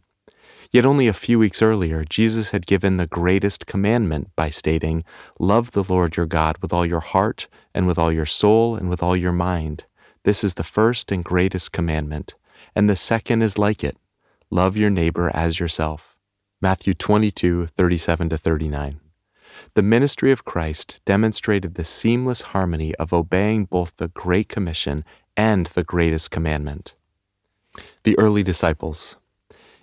Yet 0.70 0.86
only 0.86 1.08
a 1.08 1.13
few 1.13 1.39
weeks 1.39 1.62
earlier, 1.62 2.03
Jesus 2.03 2.51
had 2.51 2.68
given 2.68 2.98
the 2.98 3.08
greatest 3.08 3.65
commandment 3.65 4.30
by 4.36 4.50
stating, 4.50 5.03
Love 5.39 5.72
the 5.72 5.84
Lord 5.84 6.15
your 6.15 6.25
God 6.25 6.58
with 6.62 6.72
all 6.72 6.86
your 6.86 7.00
heart, 7.00 7.48
and 7.74 7.88
with 7.88 7.98
all 7.98 8.12
your 8.12 8.25
soul, 8.25 8.75
and 8.75 8.89
with 8.89 9.01
all 9.01 9.15
your 9.15 9.32
mind. 9.32 9.86
This 10.24 10.44
is 10.44 10.53
the 10.53 10.63
first 10.63 11.12
and 11.12 11.25
greatest 11.25 11.72
commandment. 11.72 12.36
And 12.75 12.89
the 12.89 12.96
second 12.96 13.41
is 13.41 13.58
like 13.58 13.84
it 13.84 13.98
love 14.50 14.75
your 14.77 14.89
neighbor 14.89 15.32
as 15.34 15.60
yourself. 15.60 16.18
Matthew 16.62 16.94
22 16.94 17.68
37 17.68 18.30
39. 18.30 19.00
The 19.74 19.82
ministry 19.82 20.32
of 20.32 20.46
Christ 20.46 21.01
demonstrated 21.06 21.75
the 21.75 21.84
seamless 21.84 22.41
harmony 22.41 22.94
of 22.96 23.13
obeying 23.13 23.65
both 23.65 23.96
the 23.98 24.10
Great 24.10 24.50
Commission 24.50 25.03
and 25.36 25.68
the 25.68 25.84
greatest 25.84 26.30
commandment. 26.32 26.94
The 28.03 28.18
early 28.20 28.44
disciples. 28.44 29.15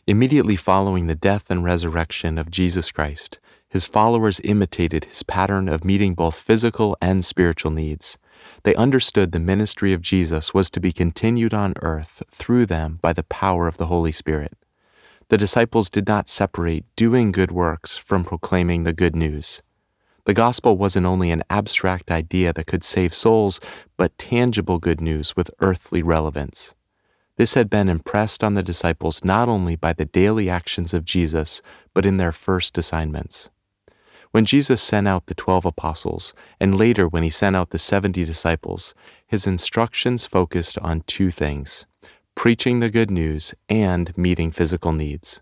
Immediately 0.08 0.56
following 0.56 1.06
the 1.06 1.14
death 1.14 1.50
and 1.50 1.62
resurrection 1.62 2.38
of 2.38 2.50
Jesus 2.50 2.90
Christ, 2.90 3.38
his 3.68 3.84
followers 3.84 4.40
imitated 4.42 5.04
his 5.04 5.22
pattern 5.22 5.68
of 5.68 5.84
meeting 5.84 6.14
both 6.14 6.34
physical 6.34 6.96
and 7.02 7.22
spiritual 7.22 7.72
needs. 7.72 8.16
They 8.62 8.74
understood 8.74 9.32
the 9.32 9.38
ministry 9.38 9.92
of 9.92 10.00
Jesus 10.00 10.54
was 10.54 10.70
to 10.70 10.80
be 10.80 10.92
continued 10.94 11.52
on 11.52 11.74
earth 11.82 12.22
through 12.30 12.64
them 12.64 12.98
by 13.02 13.12
the 13.12 13.24
power 13.24 13.68
of 13.68 13.76
the 13.76 13.88
Holy 13.88 14.10
Spirit. 14.10 14.56
The 15.28 15.36
disciples 15.36 15.90
did 15.90 16.08
not 16.08 16.30
separate 16.30 16.86
doing 16.96 17.30
good 17.30 17.52
works 17.52 17.98
from 17.98 18.24
proclaiming 18.24 18.84
the 18.84 18.94
good 18.94 19.14
news. 19.14 19.60
The 20.24 20.32
gospel 20.32 20.78
wasn't 20.78 21.04
only 21.04 21.30
an 21.30 21.42
abstract 21.50 22.10
idea 22.10 22.54
that 22.54 22.66
could 22.66 22.82
save 22.82 23.12
souls, 23.12 23.60
but 23.98 24.16
tangible 24.16 24.78
good 24.78 25.02
news 25.02 25.36
with 25.36 25.50
earthly 25.60 26.02
relevance. 26.02 26.74
This 27.38 27.54
had 27.54 27.70
been 27.70 27.88
impressed 27.88 28.42
on 28.42 28.54
the 28.54 28.64
disciples 28.64 29.24
not 29.24 29.48
only 29.48 29.76
by 29.76 29.92
the 29.92 30.04
daily 30.04 30.50
actions 30.50 30.92
of 30.92 31.04
Jesus, 31.04 31.62
but 31.94 32.04
in 32.04 32.16
their 32.16 32.32
first 32.32 32.76
assignments. 32.76 33.48
When 34.32 34.44
Jesus 34.44 34.82
sent 34.82 35.06
out 35.06 35.26
the 35.26 35.34
twelve 35.34 35.64
apostles, 35.64 36.34
and 36.60 36.76
later 36.76 37.06
when 37.06 37.22
he 37.22 37.30
sent 37.30 37.54
out 37.54 37.70
the 37.70 37.78
seventy 37.78 38.24
disciples, 38.24 38.92
his 39.24 39.46
instructions 39.46 40.26
focused 40.26 40.78
on 40.78 41.02
two 41.06 41.30
things 41.30 41.86
preaching 42.34 42.78
the 42.78 42.90
good 42.90 43.10
news 43.10 43.52
and 43.68 44.16
meeting 44.16 44.52
physical 44.52 44.92
needs. 44.92 45.40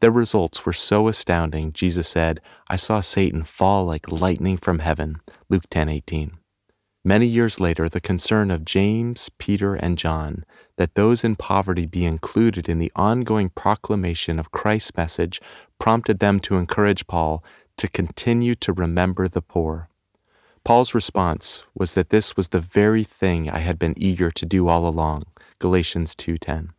The 0.00 0.10
results 0.10 0.64
were 0.64 0.72
so 0.72 1.06
astounding, 1.06 1.72
Jesus 1.74 2.08
said, 2.08 2.40
I 2.68 2.76
saw 2.76 3.00
Satan 3.00 3.44
fall 3.44 3.84
like 3.84 4.10
lightning 4.10 4.56
from 4.56 4.78
heaven. 4.78 5.20
Luke 5.50 5.68
10:18. 5.70 6.39
Many 7.04 7.26
years 7.26 7.58
later, 7.58 7.88
the 7.88 8.00
concern 8.00 8.50
of 8.50 8.64
James, 8.64 9.30
Peter, 9.38 9.74
and 9.74 9.96
John 9.96 10.44
that 10.76 10.96
those 10.96 11.24
in 11.24 11.34
poverty 11.34 11.86
be 11.86 12.04
included 12.04 12.68
in 12.68 12.78
the 12.78 12.92
ongoing 12.94 13.48
proclamation 13.48 14.38
of 14.38 14.50
Christ's 14.50 14.94
message 14.96 15.40
prompted 15.78 16.18
them 16.18 16.40
to 16.40 16.56
encourage 16.56 17.06
Paul 17.06 17.42
to 17.78 17.88
continue 17.88 18.54
to 18.56 18.74
remember 18.74 19.28
the 19.28 19.40
poor. 19.40 19.88
Paul's 20.62 20.94
response 20.94 21.64
was 21.74 21.94
that 21.94 22.10
this 22.10 22.36
was 22.36 22.48
the 22.48 22.60
very 22.60 23.02
thing 23.02 23.48
I 23.48 23.60
had 23.60 23.78
been 23.78 23.94
eager 23.96 24.30
to 24.32 24.44
do 24.44 24.68
all 24.68 24.86
along. 24.86 25.22
Galatians 25.58 26.14
2:10. 26.14 26.74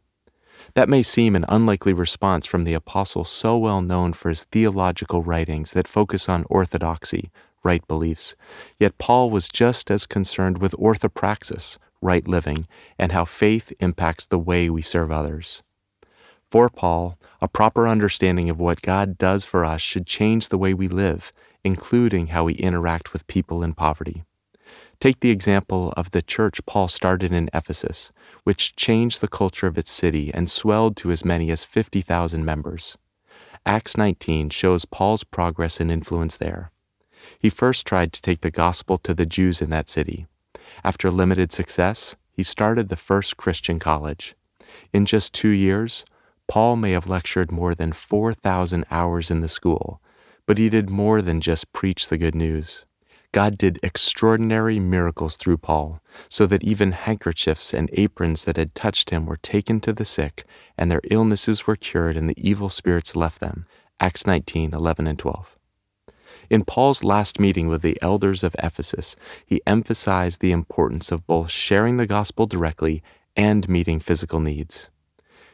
That 0.76 0.88
may 0.88 1.02
seem 1.02 1.36
an 1.36 1.46
unlikely 1.50 1.94
response 1.94 2.46
from 2.46 2.64
the 2.64 2.76
apostle 2.76 3.26
so 3.26 3.58
well 3.58 3.82
known 3.82 4.14
for 4.14 4.30
his 4.30 4.44
theological 4.44 5.24
writings 5.24 5.74
that 5.74 5.88
focus 5.88 6.30
on 6.30 6.46
orthodoxy, 6.48 7.32
right 7.64 7.86
beliefs. 7.88 8.36
Yet 8.80 8.98
Paul 8.98 9.30
was 9.30 9.50
just 9.50 9.92
as 9.92 10.06
concerned 10.06 10.60
with 10.60 10.74
orthopraxis, 10.74 11.78
right 12.02 12.28
living, 12.28 12.68
and 12.98 13.12
how 13.12 13.26
faith 13.26 13.74
impacts 13.80 14.26
the 14.26 14.40
way 14.40 14.70
we 14.70 14.82
serve 14.82 15.12
others. 15.12 15.62
For 16.50 16.70
Paul, 16.70 17.18
a 17.42 17.48
proper 17.48 17.88
understanding 17.88 18.50
of 18.50 18.60
what 18.60 18.82
God 18.82 19.18
does 19.18 19.46
for 19.46 19.64
us 19.64 19.82
should 19.82 20.06
change 20.06 20.50
the 20.50 20.58
way 20.58 20.74
we 20.74 20.88
live, 20.88 21.32
including 21.64 22.28
how 22.28 22.44
we 22.44 22.54
interact 22.54 23.14
with 23.14 23.28
people 23.28 23.64
in 23.64 23.74
poverty. 23.74 24.24
Take 25.00 25.22
the 25.22 25.32
example 25.32 25.94
of 25.98 26.12
the 26.12 26.22
church 26.22 26.64
Paul 26.66 26.88
started 26.88 27.32
in 27.32 27.50
Ephesus, 27.54 28.12
which 28.44 28.76
changed 28.76 29.22
the 29.22 29.28
culture 29.28 29.66
of 29.66 29.78
its 29.78 29.92
city 29.92 30.32
and 30.34 30.50
swelled 30.50 30.96
to 30.98 31.12
as 31.12 31.26
many 31.26 31.50
as 31.50 31.64
50,000 31.64 32.46
members. 32.46 32.98
Acts 33.66 33.96
19 33.98 34.50
shows 34.50 34.86
Paul's 34.86 35.24
progress 35.24 35.80
and 35.80 35.92
influence 35.92 36.38
there. 36.38 36.71
He 37.42 37.50
first 37.50 37.88
tried 37.88 38.14
to 38.14 38.22
take 38.22 38.42
the 38.42 38.52
gospel 38.52 39.00
to 39.00 39.16
the 39.16 39.26
Jews 39.26 39.64
in 39.64 39.72
that 39.72 39.90
city. 39.90 40.28
After 40.84 41.10
limited 41.10 41.52
success, 41.52 42.16
he 42.32 42.44
started 42.44 42.90
the 42.90 42.96
first 42.96 43.36
Christian 43.36 43.80
college. 43.80 44.36
In 44.94 45.08
just 45.08 45.34
two 45.34 45.50
years, 45.50 46.06
Paul 46.48 46.76
may 46.76 46.92
have 46.92 47.10
lectured 47.10 47.52
more 47.52 47.74
than 47.74 47.94
4,000 47.94 48.86
hours 48.92 49.32
in 49.32 49.42
the 49.42 49.48
school, 49.48 50.02
but 50.46 50.60
he 50.60 50.70
did 50.70 50.88
more 50.88 51.20
than 51.20 51.42
just 51.42 51.74
preach 51.74 52.10
the 52.10 52.18
good 52.20 52.36
news. 52.36 52.86
God 53.32 53.58
did 53.58 53.80
extraordinary 53.82 54.78
miracles 54.78 55.36
through 55.36 55.58
Paul, 55.58 56.00
so 56.30 56.46
that 56.46 56.64
even 56.64 56.92
handkerchiefs 56.92 57.74
and 57.74 57.90
aprons 57.94 58.44
that 58.44 58.58
had 58.58 58.76
touched 58.76 59.10
him 59.10 59.26
were 59.26 59.38
taken 59.38 59.80
to 59.80 59.94
the 59.94 60.06
sick, 60.06 60.44
and 60.78 60.92
their 60.92 61.02
illnesses 61.10 61.66
were 61.66 61.76
cured, 61.78 62.18
and 62.18 62.30
the 62.30 62.38
evil 62.38 62.70
spirits 62.70 63.16
left 63.16 63.40
them. 63.40 63.66
Acts 64.00 64.28
19 64.28 64.74
11 64.74 65.08
and 65.08 65.18
12. 65.18 65.58
In 66.52 66.66
Paul's 66.66 67.02
last 67.02 67.40
meeting 67.40 67.70
with 67.70 67.82
the 67.82 67.98
elders 68.02 68.44
of 68.44 68.58
Ephesus, 68.60 69.16
he 69.46 69.62
emphasized 69.66 70.42
the 70.42 70.52
importance 70.52 71.10
of 71.10 71.26
both 71.26 71.50
sharing 71.50 71.96
the 71.96 72.06
gospel 72.06 72.46
directly 72.46 73.02
and 73.38 73.70
meeting 73.70 74.02
physical 74.02 74.42
needs. 74.42 74.90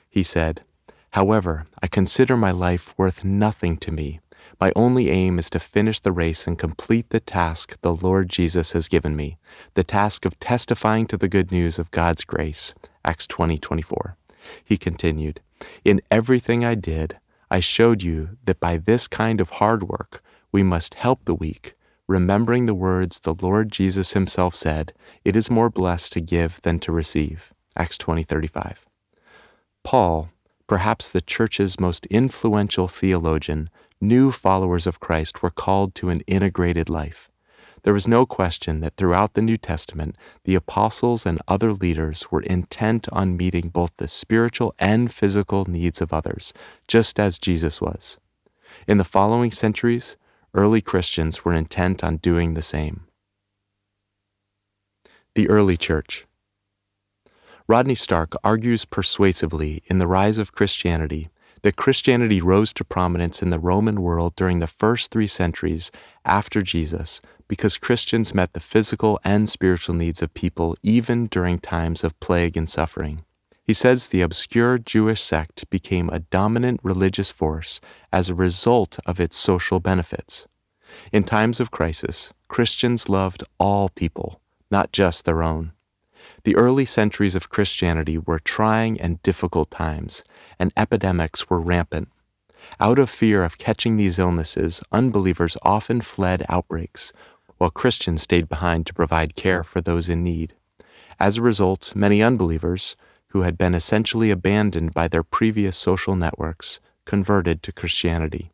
He 0.09 0.23
said, 0.23 0.63
However, 1.11 1.67
I 1.83 1.85
consider 1.85 2.35
my 2.35 2.49
life 2.49 2.95
worth 2.97 3.23
nothing 3.23 3.77
to 3.77 3.91
me. 3.91 4.21
My 4.59 4.73
only 4.75 5.11
aim 5.11 5.37
is 5.37 5.51
to 5.51 5.59
finish 5.59 5.99
the 5.99 6.11
race 6.11 6.47
and 6.47 6.57
complete 6.57 7.11
the 7.11 7.19
task 7.19 7.79
the 7.81 7.93
Lord 7.93 8.27
Jesus 8.27 8.71
has 8.71 8.87
given 8.87 9.15
me, 9.15 9.37
the 9.75 9.83
task 9.83 10.25
of 10.25 10.39
testifying 10.39 11.05
to 11.09 11.17
the 11.17 11.29
good 11.29 11.51
news 11.51 11.77
of 11.77 11.91
God's 11.91 12.23
grace. 12.23 12.73
Acts 13.05 13.27
20 13.27 13.59
24. 13.59 14.17
He 14.65 14.77
continued, 14.77 15.41
In 15.85 16.01
everything 16.09 16.65
I 16.65 16.73
did, 16.73 17.19
I 17.51 17.59
showed 17.59 18.01
you 18.01 18.29
that 18.45 18.59
by 18.59 18.77
this 18.77 19.07
kind 19.07 19.39
of 19.39 19.51
hard 19.51 19.83
work, 19.83 20.23
we 20.57 20.63
must 20.63 20.95
help 20.95 21.23
the 21.25 21.35
weak, 21.35 21.75
remembering 22.07 22.65
the 22.65 22.73
words 22.73 23.19
the 23.19 23.35
Lord 23.39 23.71
Jesus 23.71 24.13
himself 24.13 24.55
said, 24.55 24.91
It 25.23 25.35
is 25.35 25.51
more 25.51 25.69
blessed 25.69 26.13
to 26.13 26.19
give 26.19 26.59
than 26.63 26.79
to 26.79 26.91
receive. 26.91 27.53
Acts 27.75 27.99
20:35. 27.99 28.77
Paul, 29.83 30.29
perhaps 30.65 31.09
the 31.09 31.21
church's 31.21 31.79
most 31.79 32.07
influential 32.07 32.87
theologian, 32.87 33.69
new 34.01 34.31
followers 34.31 34.87
of 34.87 34.99
Christ 34.99 35.43
were 35.43 35.51
called 35.51 35.93
to 35.93 36.09
an 36.09 36.21
integrated 36.21 36.89
life. 36.89 37.29
There 37.83 37.95
is 37.95 38.07
no 38.07 38.25
question 38.25 38.79
that 38.79 38.95
throughout 38.97 39.35
the 39.35 39.43
New 39.43 39.57
Testament, 39.57 40.15
the 40.43 40.55
apostles 40.55 41.23
and 41.23 41.39
other 41.47 41.71
leaders 41.71 42.31
were 42.31 42.41
intent 42.41 43.07
on 43.11 43.37
meeting 43.37 43.69
both 43.69 43.91
the 43.97 44.07
spiritual 44.07 44.73
and 44.79 45.13
physical 45.13 45.65
needs 45.65 46.01
of 46.01 46.11
others, 46.11 46.51
just 46.87 47.19
as 47.19 47.37
Jesus 47.37 47.79
was. 47.79 48.17
In 48.87 48.97
the 48.97 49.11
following 49.17 49.51
centuries, 49.51 50.17
early 50.57 50.81
Christians 50.81 51.45
were 51.45 51.53
intent 51.53 52.03
on 52.03 52.17
doing 52.17 52.55
the 52.55 52.63
same. 52.63 53.05
The 55.35 55.47
Early 55.47 55.77
Church 55.77 56.25
Rodney 57.67 57.93
Stark 57.93 58.33
argues 58.43 58.83
persuasively 58.83 59.83
in 59.85 59.99
The 59.99 60.07
Rise 60.07 60.39
of 60.39 60.53
Christianity 60.53 61.29
that 61.61 61.75
Christianity 61.75 62.41
rose 62.41 62.73
to 62.73 62.83
prominence 62.83 63.43
in 63.43 63.51
the 63.51 63.59
Roman 63.59 64.01
world 64.01 64.35
during 64.35 64.57
the 64.57 64.67
first 64.67 65.11
three 65.11 65.27
centuries 65.27 65.91
after 66.25 66.63
Jesus 66.63 67.21
because 67.47 67.77
Christians 67.77 68.33
met 68.33 68.53
the 68.53 68.59
physical 68.59 69.19
and 69.23 69.47
spiritual 69.47 69.93
needs 69.93 70.23
of 70.23 70.33
people 70.33 70.75
even 70.81 71.27
during 71.27 71.59
times 71.59 72.03
of 72.03 72.19
plague 72.19 72.57
and 72.57 72.67
suffering. 72.67 73.23
He 73.67 73.73
says 73.73 74.07
the 74.07 74.21
obscure 74.21 74.77
Jewish 74.77 75.21
sect 75.21 75.69
became 75.69 76.09
a 76.09 76.21
dominant 76.21 76.79
religious 76.83 77.29
force 77.29 77.81
as 78.13 78.29
a 78.29 78.33
result 78.35 78.97
of 79.05 79.19
its 79.19 79.35
social 79.35 79.81
benefits. 79.81 80.47
In 81.11 81.25
times 81.25 81.59
of 81.59 81.69
crisis, 81.69 82.33
Christians 82.47 83.09
loved 83.09 83.43
all 83.59 83.89
people, 83.89 84.39
not 84.71 84.93
just 84.93 85.25
their 85.25 85.43
own. 85.43 85.73
The 86.45 86.55
early 86.55 86.85
centuries 86.85 87.35
of 87.35 87.49
Christianity 87.49 88.17
were 88.17 88.39
trying 88.39 89.01
and 89.01 89.21
difficult 89.21 89.69
times, 89.69 90.23
and 90.57 90.71
epidemics 90.77 91.49
were 91.49 91.59
rampant. 91.59 92.07
Out 92.79 92.97
of 92.97 93.09
fear 93.09 93.43
of 93.43 93.57
catching 93.57 93.97
these 93.97 94.17
illnesses, 94.17 94.81
unbelievers 94.93 95.57
often 95.61 95.99
fled 95.99 96.45
outbreaks, 96.47 97.11
while 97.57 97.69
Christians 97.69 98.21
stayed 98.21 98.47
behind 98.47 98.85
to 98.85 98.93
provide 98.93 99.35
care 99.35 99.63
for 99.63 99.81
those 99.81 100.07
in 100.07 100.23
need. 100.23 100.53
As 101.19 101.35
a 101.35 101.41
result, 101.41 101.93
many 101.95 102.23
unbelievers, 102.23 102.95
who 103.29 103.41
had 103.41 103.57
been 103.57 103.73
essentially 103.73 104.31
abandoned 104.31 104.93
by 104.93 105.07
their 105.07 105.23
previous 105.23 105.77
social 105.77 106.15
networks, 106.15 106.79
converted 107.05 107.61
to 107.63 107.71
Christianity. 107.71 108.51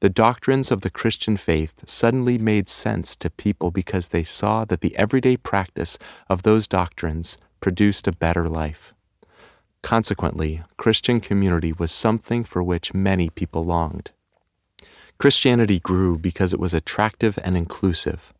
The 0.00 0.10
doctrines 0.10 0.70
of 0.70 0.82
the 0.82 0.90
Christian 0.90 1.36
faith 1.36 1.82
suddenly 1.86 2.36
made 2.36 2.68
sense 2.68 3.16
to 3.16 3.30
people 3.30 3.70
because 3.70 4.08
they 4.08 4.22
saw 4.22 4.64
that 4.66 4.82
the 4.82 4.94
everyday 4.96 5.36
practice 5.36 5.98
of 6.28 6.42
those 6.42 6.68
doctrines 6.68 7.38
produced 7.60 8.06
a 8.06 8.12
better 8.12 8.48
life. 8.48 8.92
Consequently, 9.82 10.62
Christian 10.76 11.20
community 11.20 11.72
was 11.72 11.92
something 11.92 12.44
for 12.44 12.62
which 12.62 12.92
many 12.92 13.30
people 13.30 13.64
longed. 13.64 14.10
Christianity 15.18 15.80
grew 15.80 16.18
because 16.18 16.52
it 16.52 16.60
was 16.60 16.74
attractive 16.74 17.38
and 17.42 17.56
inclusive. 17.56 18.33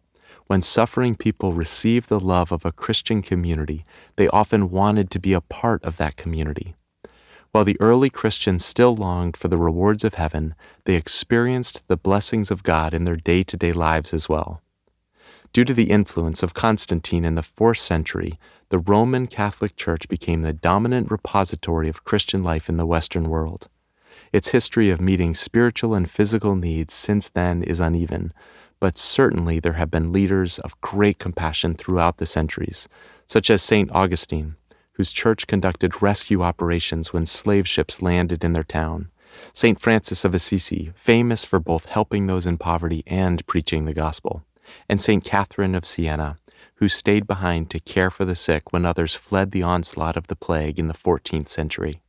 When 0.47 0.61
suffering 0.61 1.15
people 1.15 1.53
received 1.55 2.09
the 2.09 2.21
love 2.21 2.53
of 2.53 2.65
a 2.65 2.73
Christian 2.73 3.23
community, 3.23 3.87
they 4.17 4.29
often 4.29 4.71
wanted 4.71 5.11
to 5.11 5.19
be 5.19 5.33
a 5.33 5.41
part 5.41 5.83
of 5.85 5.97
that 5.97 6.17
community. 6.17 6.75
While 7.53 7.65
the 7.65 7.81
early 7.81 8.11
Christians 8.11 8.65
still 8.65 8.95
longed 8.95 9.37
for 9.37 9.49
the 9.49 9.57
rewards 9.57 10.05
of 10.05 10.15
heaven, 10.15 10.55
they 10.85 10.97
experienced 10.97 11.87
the 11.87 11.97
blessings 11.97 12.51
of 12.51 12.63
God 12.63 12.93
in 12.93 13.05
their 13.05 13.17
day 13.17 13.43
to 13.45 13.57
day 13.57 13.73
lives 13.73 14.13
as 14.13 14.29
well. 14.29 14.61
Due 15.53 15.65
to 15.65 15.73
the 15.73 15.91
influence 15.91 16.43
of 16.43 16.53
Constantine 16.53 17.25
in 17.25 17.37
the 17.37 17.43
fourth 17.43 17.79
century, 17.79 18.39
the 18.71 18.81
Roman 18.81 19.29
Catholic 19.29 19.77
Church 19.77 20.09
became 20.09 20.43
the 20.43 20.53
dominant 20.53 21.11
repository 21.11 21.89
of 21.89 22.03
Christian 22.03 22.43
life 22.43 22.69
in 22.69 22.77
the 22.77 22.87
Western 22.87 23.29
world. 23.29 23.69
Its 24.33 24.49
history 24.49 24.91
of 24.91 25.01
meeting 25.01 25.33
spiritual 25.33 25.95
and 25.95 26.11
physical 26.11 26.57
needs 26.57 26.93
since 26.93 27.29
then 27.29 27.63
is 27.63 27.79
uneven, 27.79 28.33
but 28.85 28.99
certainly 28.99 29.59
there 29.59 29.81
have 29.81 29.91
been 29.91 30.13
leaders 30.13 30.59
of 30.59 30.79
great 30.83 31.19
compassion 31.19 31.73
throughout 31.73 32.19
the 32.19 32.27
centuries, 32.27 32.87
such 33.27 33.49
as 33.49 33.63
St. 33.63 33.91
Augustine, 33.93 34.57
whose 34.93 35.11
church 35.11 35.47
conducted 35.47 36.03
rescue 36.03 36.43
operations 36.43 37.11
when 37.11 37.25
slave 37.25 37.67
ships 37.67 38.03
landed 38.03 38.45
in 38.45 38.53
their 38.53 38.63
town. 38.63 39.09
St. 39.55 39.81
Francis 39.81 40.23
of 40.23 40.35
Assisi, 40.35 40.93
famous 40.95 41.47
for 41.47 41.59
both 41.59 41.87
helping 41.87 42.27
those 42.27 42.45
in 42.45 42.59
poverty 42.59 43.03
and 43.07 43.47
preaching 43.47 43.87
the 43.87 43.95
gospel. 43.95 44.45
And 44.87 45.01
St. 45.01 45.25
Catherine 45.25 45.75
of 45.75 45.87
Siena, 45.87 46.37
who 46.75 46.89
stayed 46.89 47.27
behind 47.27 47.71
to 47.71 47.81
care 47.81 48.11
for 48.11 48.27
the 48.27 48.35
sick 48.35 48.71
when 48.71 48.85
others 48.85 49.15
fled 49.15 49.53
the 49.53 49.63
onslaught 49.63 50.19
of 50.19 50.27
the 50.27 50.37
plague 50.37 50.79
in 50.79 50.89
the 50.89 50.93
14th 50.93 51.49
century. 51.49 52.03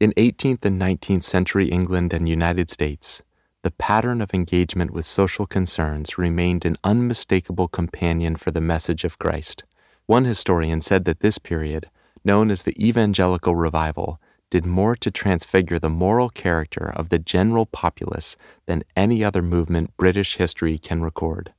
In 0.00 0.12
18th 0.14 0.64
and 0.64 0.82
19th 0.82 1.22
century 1.22 1.68
England 1.68 2.12
and 2.12 2.28
United 2.28 2.70
States, 2.70 3.22
the 3.64 3.70
pattern 3.70 4.20
of 4.20 4.34
engagement 4.34 4.90
with 4.90 5.06
social 5.06 5.46
concerns 5.46 6.18
remained 6.18 6.66
an 6.66 6.76
unmistakable 6.84 7.66
companion 7.66 8.36
for 8.36 8.50
the 8.50 8.60
message 8.60 9.04
of 9.04 9.18
Christ. 9.18 9.64
One 10.04 10.26
historian 10.26 10.82
said 10.82 11.06
that 11.06 11.20
this 11.20 11.38
period, 11.38 11.88
known 12.26 12.50
as 12.50 12.64
the 12.64 12.76
Evangelical 12.78 13.56
Revival, 13.56 14.20
did 14.50 14.66
more 14.66 14.94
to 14.96 15.10
transfigure 15.10 15.78
the 15.78 15.88
moral 15.88 16.28
character 16.28 16.92
of 16.94 17.08
the 17.08 17.18
general 17.18 17.64
populace 17.64 18.36
than 18.66 18.84
any 18.94 19.24
other 19.24 19.40
movement 19.40 19.96
British 19.96 20.36
history 20.36 20.76
can 20.76 21.00
record. 21.00 21.54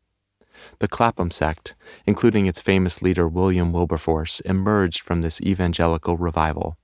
The 0.78 0.88
Clapham 0.88 1.32
sect, 1.32 1.74
including 2.06 2.46
its 2.46 2.62
famous 2.62 3.02
leader 3.02 3.28
William 3.28 3.74
Wilberforce, 3.74 4.42
emerged 4.42 5.02
from 5.02 5.24
this 5.24 5.42
evangelical 5.42 6.18
revival. 6.18 6.78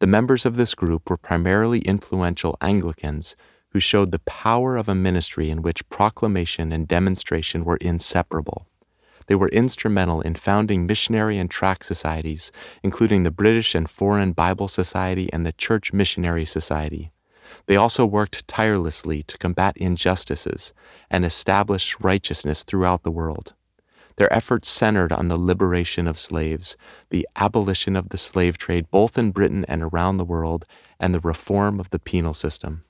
The 0.00 0.06
members 0.06 0.44
of 0.44 0.56
this 0.56 0.74
group 0.74 1.08
were 1.08 1.16
primarily 1.16 1.78
influential 1.80 2.58
Anglicans 2.60 3.34
who 3.72 3.80
showed 3.80 4.12
the 4.12 4.18
power 4.20 4.76
of 4.76 4.88
a 4.88 4.94
ministry 4.94 5.50
in 5.50 5.62
which 5.62 5.88
proclamation 5.88 6.72
and 6.72 6.86
demonstration 6.86 7.64
were 7.64 7.78
inseparable. 7.78 8.66
They 9.26 9.34
were 9.34 9.48
instrumental 9.48 10.20
in 10.20 10.34
founding 10.34 10.86
missionary 10.86 11.38
and 11.38 11.50
tract 11.50 11.86
societies, 11.86 12.52
including 12.82 13.22
the 13.22 13.30
British 13.30 13.74
and 13.74 13.88
Foreign 13.88 14.32
Bible 14.32 14.68
Society 14.68 15.32
and 15.32 15.46
the 15.46 15.52
Church 15.52 15.92
Missionary 15.92 16.44
Society. 16.44 17.12
They 17.66 17.76
also 17.76 18.04
worked 18.04 18.46
tirelessly 18.48 19.22
to 19.24 19.38
combat 19.38 19.76
injustices 19.76 20.74
and 21.10 21.24
establish 21.24 21.98
righteousness 22.00 22.64
throughout 22.64 23.04
the 23.04 23.10
world. 23.10 23.54
Their 24.16 24.32
efforts 24.32 24.68
centered 24.68 25.12
on 25.12 25.28
the 25.28 25.38
liberation 25.38 26.06
of 26.06 26.18
slaves, 26.18 26.76
the 27.10 27.26
abolition 27.36 27.96
of 27.96 28.10
the 28.10 28.18
slave 28.18 28.58
trade 28.58 28.90
both 28.90 29.16
in 29.16 29.30
Britain 29.30 29.64
and 29.68 29.82
around 29.82 30.18
the 30.18 30.24
world, 30.24 30.66
and 31.00 31.14
the 31.14 31.20
reform 31.20 31.80
of 31.80 31.90
the 31.90 31.98
penal 31.98 32.34
system. 32.34 32.84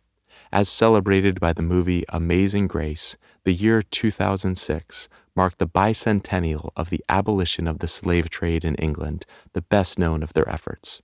As 0.55 0.69
celebrated 0.69 1.41
by 1.41 1.55
the 1.55 1.63
movie 1.63 2.05
Amazing 2.11 2.67
Grace, 2.67 3.17
the 3.45 3.55
year 3.55 3.81
2006 3.81 5.09
marked 5.35 5.59
the 5.59 5.67
bicentennial 5.67 6.69
of 6.77 6.91
the 6.91 7.03
abolition 7.09 7.67
of 7.67 7.79
the 7.79 7.89
slave 7.89 8.29
trade 8.29 8.63
in 8.63 8.75
England, 8.75 9.25
the 9.55 9.63
best 9.63 9.99
known 9.99 10.23
of 10.23 10.35
their 10.35 10.47
efforts. 10.47 11.01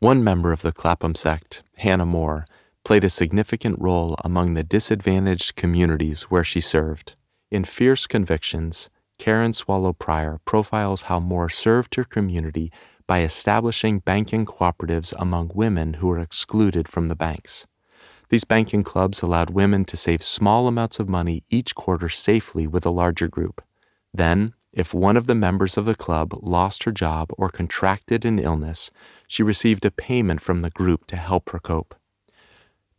One 0.00 0.24
member 0.24 0.50
of 0.50 0.62
the 0.62 0.72
Clapham 0.72 1.14
sect, 1.14 1.62
Hannah 1.76 2.04
More, 2.04 2.44
played 2.84 3.04
a 3.04 3.10
significant 3.10 3.78
role 3.78 4.16
among 4.24 4.54
the 4.54 4.64
disadvantaged 4.64 5.54
communities 5.54 6.22
where 6.22 6.42
she 6.42 6.60
served. 6.60 7.14
In 7.52 7.62
Fierce 7.62 8.08
Convictions, 8.08 8.90
Karen 9.18 9.52
Swallow 9.52 9.92
Prior 9.92 10.40
profiles 10.44 11.02
how 11.02 11.20
More 11.20 11.48
served 11.48 11.94
her 11.94 12.02
community 12.02 12.72
by 13.06 13.22
establishing 13.22 14.00
banking 14.00 14.44
cooperatives 14.44 15.14
among 15.16 15.52
women 15.54 15.94
who 15.94 16.08
were 16.08 16.18
excluded 16.18 16.88
from 16.88 17.06
the 17.06 17.14
banks. 17.14 17.68
These 18.32 18.44
banking 18.44 18.82
clubs 18.82 19.20
allowed 19.20 19.50
women 19.50 19.84
to 19.84 19.94
save 19.94 20.22
small 20.22 20.66
amounts 20.66 20.98
of 20.98 21.06
money 21.06 21.44
each 21.50 21.74
quarter 21.74 22.08
safely 22.08 22.66
with 22.66 22.86
a 22.86 22.90
larger 22.90 23.28
group. 23.28 23.62
Then, 24.14 24.54
if 24.72 24.94
one 24.94 25.18
of 25.18 25.26
the 25.26 25.34
members 25.34 25.76
of 25.76 25.84
the 25.84 25.94
club 25.94 26.32
lost 26.40 26.84
her 26.84 26.92
job 26.92 27.28
or 27.36 27.50
contracted 27.50 28.24
an 28.24 28.38
illness, 28.38 28.90
she 29.28 29.42
received 29.42 29.84
a 29.84 29.90
payment 29.90 30.40
from 30.40 30.62
the 30.62 30.70
group 30.70 31.06
to 31.08 31.16
help 31.16 31.50
her 31.50 31.58
cope. 31.58 31.94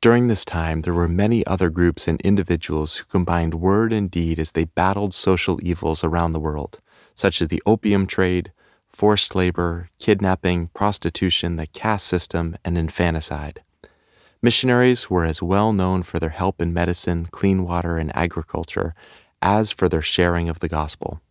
During 0.02 0.28
this 0.28 0.46
time, 0.46 0.84
there 0.84 0.94
were 0.94 1.08
many 1.08 1.44
other 1.48 1.72
groups 1.72 2.08
and 2.08 2.22
individuals 2.22 2.98
who 2.98 3.06
combined 3.06 3.56
word 3.56 3.92
and 3.92 4.12
deed 4.12 4.38
as 4.38 4.52
they 4.52 4.66
battled 4.66 5.16
social 5.16 5.58
evils 5.64 6.04
around 6.04 6.34
the 6.34 6.40
world, 6.40 6.80
such 7.16 7.42
as 7.42 7.48
the 7.48 7.64
opium 7.66 8.06
trade, 8.06 8.52
forced 8.88 9.34
labor, 9.34 9.90
kidnapping, 9.98 10.68
prostitution, 10.76 11.56
the 11.56 11.66
caste 11.66 12.06
system, 12.06 12.56
and 12.64 12.78
infanticide. 12.78 13.64
Missionaries 14.44 15.10
were 15.10 15.24
as 15.24 15.42
well 15.42 15.72
known 15.72 16.04
for 16.04 16.20
their 16.20 16.32
help 16.32 16.60
in 16.60 16.74
medicine, 16.74 17.28
clean 17.32 17.64
water, 17.64 17.98
and 17.98 18.14
agriculture 18.14 18.94
as 19.42 19.72
for 19.72 19.88
their 19.88 20.02
sharing 20.02 20.50
of 20.50 20.60
the 20.60 20.68
gospel. 20.68 21.22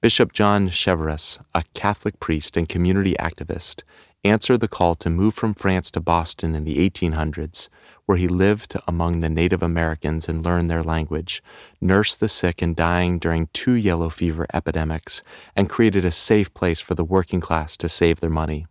Bishop 0.00 0.32
John 0.32 0.70
Cheverus, 0.70 1.38
a 1.54 1.62
Catholic 1.74 2.18
priest 2.20 2.56
and 2.56 2.66
community 2.66 3.14
activist, 3.20 3.82
answered 4.24 4.60
the 4.60 4.68
call 4.68 4.94
to 4.94 5.10
move 5.10 5.34
from 5.34 5.52
France 5.52 5.90
to 5.90 6.00
Boston 6.00 6.54
in 6.54 6.64
the 6.64 6.88
1800s, 6.88 7.68
where 8.06 8.16
he 8.16 8.28
lived 8.28 8.76
among 8.88 9.20
the 9.20 9.28
Native 9.28 9.62
Americans 9.62 10.26
and 10.26 10.42
learned 10.42 10.70
their 10.70 10.82
language, 10.82 11.42
nursed 11.82 12.18
the 12.18 12.28
sick 12.28 12.62
and 12.62 12.74
dying 12.74 13.18
during 13.18 13.50
two 13.52 13.74
yellow 13.74 14.08
fever 14.08 14.46
epidemics, 14.54 15.22
and 15.54 15.68
created 15.68 16.06
a 16.06 16.10
safe 16.10 16.54
place 16.54 16.80
for 16.80 16.94
the 16.94 17.04
working 17.04 17.42
class 17.42 17.76
to 17.76 17.90
save 17.90 18.20
their 18.20 18.30
money. 18.30 18.66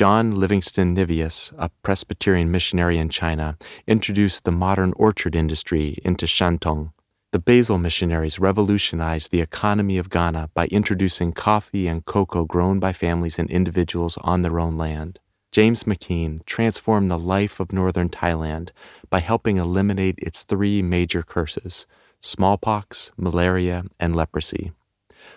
John 0.00 0.34
Livingston 0.34 0.96
Nevius, 0.96 1.52
a 1.58 1.68
Presbyterian 1.82 2.50
missionary 2.50 2.96
in 2.96 3.10
China, 3.10 3.58
introduced 3.86 4.44
the 4.44 4.50
modern 4.50 4.94
orchard 4.96 5.36
industry 5.36 5.98
into 6.02 6.24
Shantung. 6.24 6.94
The 7.32 7.38
Basel 7.38 7.76
missionaries 7.76 8.38
revolutionized 8.38 9.30
the 9.30 9.42
economy 9.42 9.98
of 9.98 10.08
Ghana 10.08 10.48
by 10.54 10.68
introducing 10.68 11.32
coffee 11.32 11.86
and 11.86 12.02
cocoa 12.02 12.46
grown 12.46 12.80
by 12.80 12.94
families 12.94 13.38
and 13.38 13.50
individuals 13.50 14.16
on 14.22 14.40
their 14.40 14.58
own 14.58 14.78
land. 14.78 15.18
James 15.52 15.84
McKean 15.84 16.46
transformed 16.46 17.10
the 17.10 17.18
life 17.18 17.60
of 17.60 17.70
northern 17.70 18.08
Thailand 18.08 18.70
by 19.10 19.20
helping 19.20 19.58
eliminate 19.58 20.14
its 20.16 20.44
three 20.44 20.80
major 20.80 21.22
curses 21.22 21.86
smallpox, 22.22 23.12
malaria, 23.18 23.84
and 23.98 24.16
leprosy. 24.16 24.72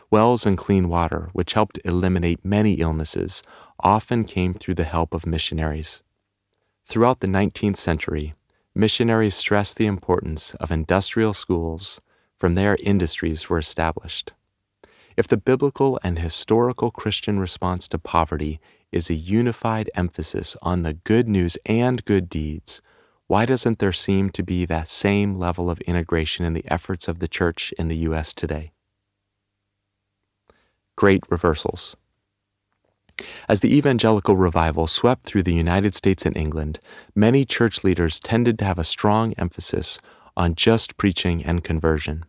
Wells 0.10 0.46
and 0.46 0.58
clean 0.58 0.90
water, 0.90 1.30
which 1.34 1.54
helped 1.54 1.80
eliminate 1.86 2.46
many 2.46 2.74
illnesses, 2.74 3.44
often 3.80 4.24
came 4.24 4.54
through 4.54 4.76
the 4.76 4.84
help 4.84 5.14
of 5.14 5.26
missionaries. 5.26 6.02
Throughout 6.86 7.22
the 7.22 7.28
19th 7.28 7.78
century, 7.78 8.34
missionaries 8.76 9.36
stressed 9.36 9.78
the 9.78 9.86
importance 9.86 10.54
of 10.56 10.72
industrial 10.72 11.34
schools. 11.34 12.02
From 12.38 12.56
there, 12.56 12.78
industries 12.82 13.50
were 13.50 13.58
established. 13.58 14.34
If 15.16 15.28
the 15.28 15.38
biblical 15.38 16.00
and 16.04 16.20
historical 16.20 16.92
Christian 16.92 17.40
response 17.40 17.88
to 17.90 18.00
poverty 18.00 18.60
is 18.92 19.10
a 19.10 19.16
unified 19.16 19.90
emphasis 19.96 20.58
on 20.62 20.82
the 20.82 20.94
good 20.94 21.28
news 21.28 21.58
and 21.66 22.04
good 22.06 22.30
deeds, 22.30 22.82
why 23.28 23.46
doesn't 23.46 23.80
there 23.80 23.94
seem 23.94 24.30
to 24.32 24.44
be 24.44 24.66
that 24.66 24.90
same 24.90 25.40
level 25.40 25.70
of 25.70 25.80
integration 25.82 26.46
in 26.46 26.54
the 26.54 26.66
efforts 26.68 27.08
of 27.08 27.20
the 27.20 27.28
church 27.28 27.74
in 27.80 27.88
the 27.88 27.98
U.S. 27.98 28.34
today? 28.34 28.73
Great 30.96 31.24
reversals. 31.30 31.96
As 33.48 33.60
the 33.60 33.76
evangelical 33.76 34.36
revival 34.36 34.88
swept 34.88 35.24
through 35.24 35.44
the 35.44 35.54
United 35.54 35.94
States 35.94 36.26
and 36.26 36.36
England, 36.36 36.80
many 37.16 37.46
church 37.46 37.84
leaders 37.84 38.20
tended 38.20 38.58
to 38.60 38.66
have 38.66 38.80
a 38.80 38.84
strong 38.84 39.34
emphasis 39.38 40.00
on 40.36 40.56
just 40.56 40.98
preaching 40.98 41.44
and 41.44 41.64
conversion. 41.64 42.26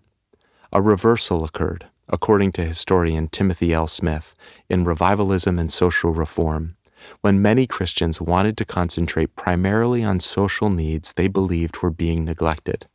A 0.72 0.82
reversal 0.82 1.44
occurred, 1.44 1.86
according 2.08 2.52
to 2.52 2.64
historian 2.64 3.28
Timothy 3.28 3.72
L. 3.72 3.86
Smith, 3.86 4.34
in 4.68 4.84
Revivalism 4.84 5.58
and 5.58 5.72
Social 5.72 6.10
Reform, 6.10 6.76
when 7.20 7.40
many 7.40 7.66
Christians 7.66 8.20
wanted 8.20 8.56
to 8.58 8.64
concentrate 8.64 9.36
primarily 9.36 10.04
on 10.04 10.20
social 10.20 10.70
needs 10.70 11.12
they 11.12 11.28
believed 11.28 11.82
were 11.82 11.90
being 11.90 12.24
neglected. 12.24 12.86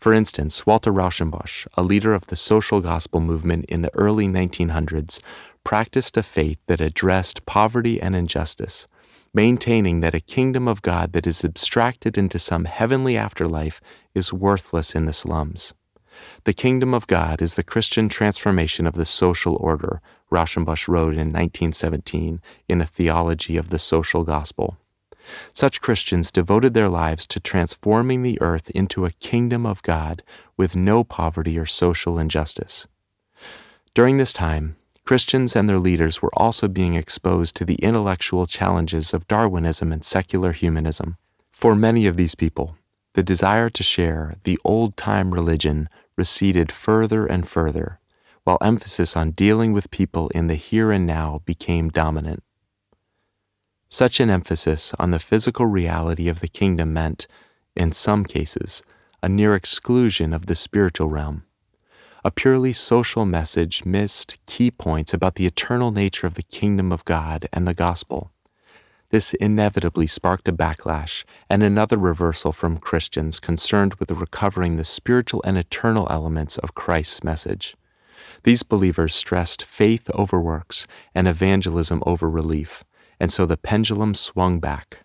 For 0.00 0.14
instance, 0.14 0.64
Walter 0.64 0.90
Rauschenbusch, 0.90 1.66
a 1.74 1.82
leader 1.82 2.14
of 2.14 2.28
the 2.28 2.36
social 2.36 2.80
gospel 2.80 3.20
movement 3.20 3.66
in 3.66 3.82
the 3.82 3.94
early 3.94 4.26
1900s, 4.26 5.20
practiced 5.62 6.16
a 6.16 6.22
faith 6.22 6.58
that 6.68 6.80
addressed 6.80 7.44
poverty 7.44 8.00
and 8.00 8.16
injustice, 8.16 8.88
maintaining 9.34 10.00
that 10.00 10.14
a 10.14 10.20
kingdom 10.20 10.66
of 10.66 10.80
God 10.80 11.12
that 11.12 11.26
is 11.26 11.44
abstracted 11.44 12.16
into 12.16 12.38
some 12.38 12.64
heavenly 12.64 13.14
afterlife 13.14 13.82
is 14.14 14.32
worthless 14.32 14.94
in 14.94 15.04
the 15.04 15.12
slums. 15.12 15.74
The 16.44 16.54
kingdom 16.54 16.94
of 16.94 17.06
God 17.06 17.42
is 17.42 17.54
the 17.54 17.62
Christian 17.62 18.08
transformation 18.08 18.86
of 18.86 18.94
the 18.94 19.04
social 19.04 19.56
order, 19.56 20.00
Rauschenbusch 20.32 20.88
wrote 20.88 21.12
in 21.12 21.28
1917 21.32 22.40
in 22.68 22.80
A 22.80 22.86
Theology 22.86 23.58
of 23.58 23.68
the 23.68 23.78
Social 23.78 24.24
Gospel. 24.24 24.78
Such 25.52 25.80
Christians 25.80 26.32
devoted 26.32 26.74
their 26.74 26.88
lives 26.88 27.26
to 27.28 27.40
transforming 27.40 28.22
the 28.22 28.40
earth 28.40 28.70
into 28.70 29.04
a 29.04 29.12
kingdom 29.12 29.66
of 29.66 29.82
God 29.82 30.22
with 30.56 30.76
no 30.76 31.04
poverty 31.04 31.58
or 31.58 31.66
social 31.66 32.18
injustice. 32.18 32.86
During 33.94 34.16
this 34.16 34.32
time, 34.32 34.76
Christians 35.04 35.56
and 35.56 35.68
their 35.68 35.78
leaders 35.78 36.22
were 36.22 36.30
also 36.34 36.68
being 36.68 36.94
exposed 36.94 37.56
to 37.56 37.64
the 37.64 37.74
intellectual 37.76 38.46
challenges 38.46 39.12
of 39.12 39.26
Darwinism 39.26 39.92
and 39.92 40.04
secular 40.04 40.52
humanism. 40.52 41.16
For 41.50 41.74
many 41.74 42.06
of 42.06 42.16
these 42.16 42.34
people, 42.34 42.76
the 43.14 43.22
desire 43.22 43.68
to 43.70 43.82
share 43.82 44.36
the 44.44 44.58
old 44.64 44.96
time 44.96 45.34
religion 45.34 45.88
receded 46.16 46.70
further 46.70 47.26
and 47.26 47.48
further, 47.48 47.98
while 48.44 48.58
emphasis 48.62 49.16
on 49.16 49.32
dealing 49.32 49.72
with 49.72 49.90
people 49.90 50.28
in 50.28 50.46
the 50.46 50.54
here 50.54 50.92
and 50.92 51.06
now 51.06 51.42
became 51.44 51.88
dominant. 51.88 52.42
Such 53.90 54.20
an 54.20 54.30
emphasis 54.30 54.94
on 54.98 55.10
the 55.10 55.18
physical 55.18 55.66
reality 55.66 56.28
of 56.28 56.40
the 56.40 56.48
kingdom 56.48 56.92
meant, 56.92 57.26
in 57.76 57.92
some 57.92 58.24
cases, 58.24 58.82
a 59.22 59.28
near 59.28 59.54
exclusion 59.54 60.32
of 60.32 60.46
the 60.46 60.54
spiritual 60.54 61.08
realm 61.08 61.44
a 62.24 62.30
purely 62.30 62.72
social 62.72 63.24
message 63.24 63.84
missed 63.84 64.38
key 64.46 64.70
points 64.70 65.14
about 65.14 65.36
the 65.36 65.46
eternal 65.46 65.90
nature 65.90 66.26
of 66.26 66.34
the 66.34 66.42
kingdom 66.42 66.92
of 66.92 67.04
God 67.04 67.48
and 67.52 67.66
the 67.66 67.74
gospel. 67.74 68.30
This 69.08 69.34
inevitably 69.34 70.06
sparked 70.06 70.46
a 70.46 70.52
backlash 70.52 71.24
and 71.48 71.62
another 71.62 71.96
reversal 71.96 72.52
from 72.52 72.78
Christians 72.78 73.40
concerned 73.40 73.94
with 73.94 74.10
recovering 74.10 74.76
the 74.76 74.84
spiritual 74.84 75.42
and 75.44 75.56
eternal 75.56 76.06
elements 76.10 76.58
of 76.58 76.74
Christ's 76.74 77.24
message. 77.24 77.74
These 78.44 78.62
believers 78.62 79.14
stressed 79.14 79.64
faith 79.64 80.10
over 80.14 80.38
works 80.38 80.86
and 81.14 81.26
evangelism 81.26 82.02
over 82.06 82.28
relief, 82.28 82.84
and 83.20 83.30
so 83.30 83.46
the 83.46 83.56
pendulum 83.56 84.14
swung 84.14 84.58
back. 84.58 85.04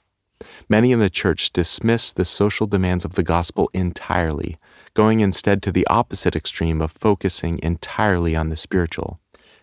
Many 0.67 0.91
in 0.91 0.99
the 0.99 1.09
church 1.09 1.51
dismissed 1.51 2.15
the 2.15 2.25
social 2.25 2.65
demands 2.65 3.05
of 3.05 3.13
the 3.13 3.23
gospel 3.23 3.69
entirely, 3.73 4.57
going 4.93 5.19
instead 5.19 5.61
to 5.63 5.71
the 5.71 5.85
opposite 5.87 6.35
extreme 6.35 6.81
of 6.81 6.91
focusing 6.91 7.59
entirely 7.61 8.35
on 8.35 8.49
the 8.49 8.55
spiritual. 8.55 9.19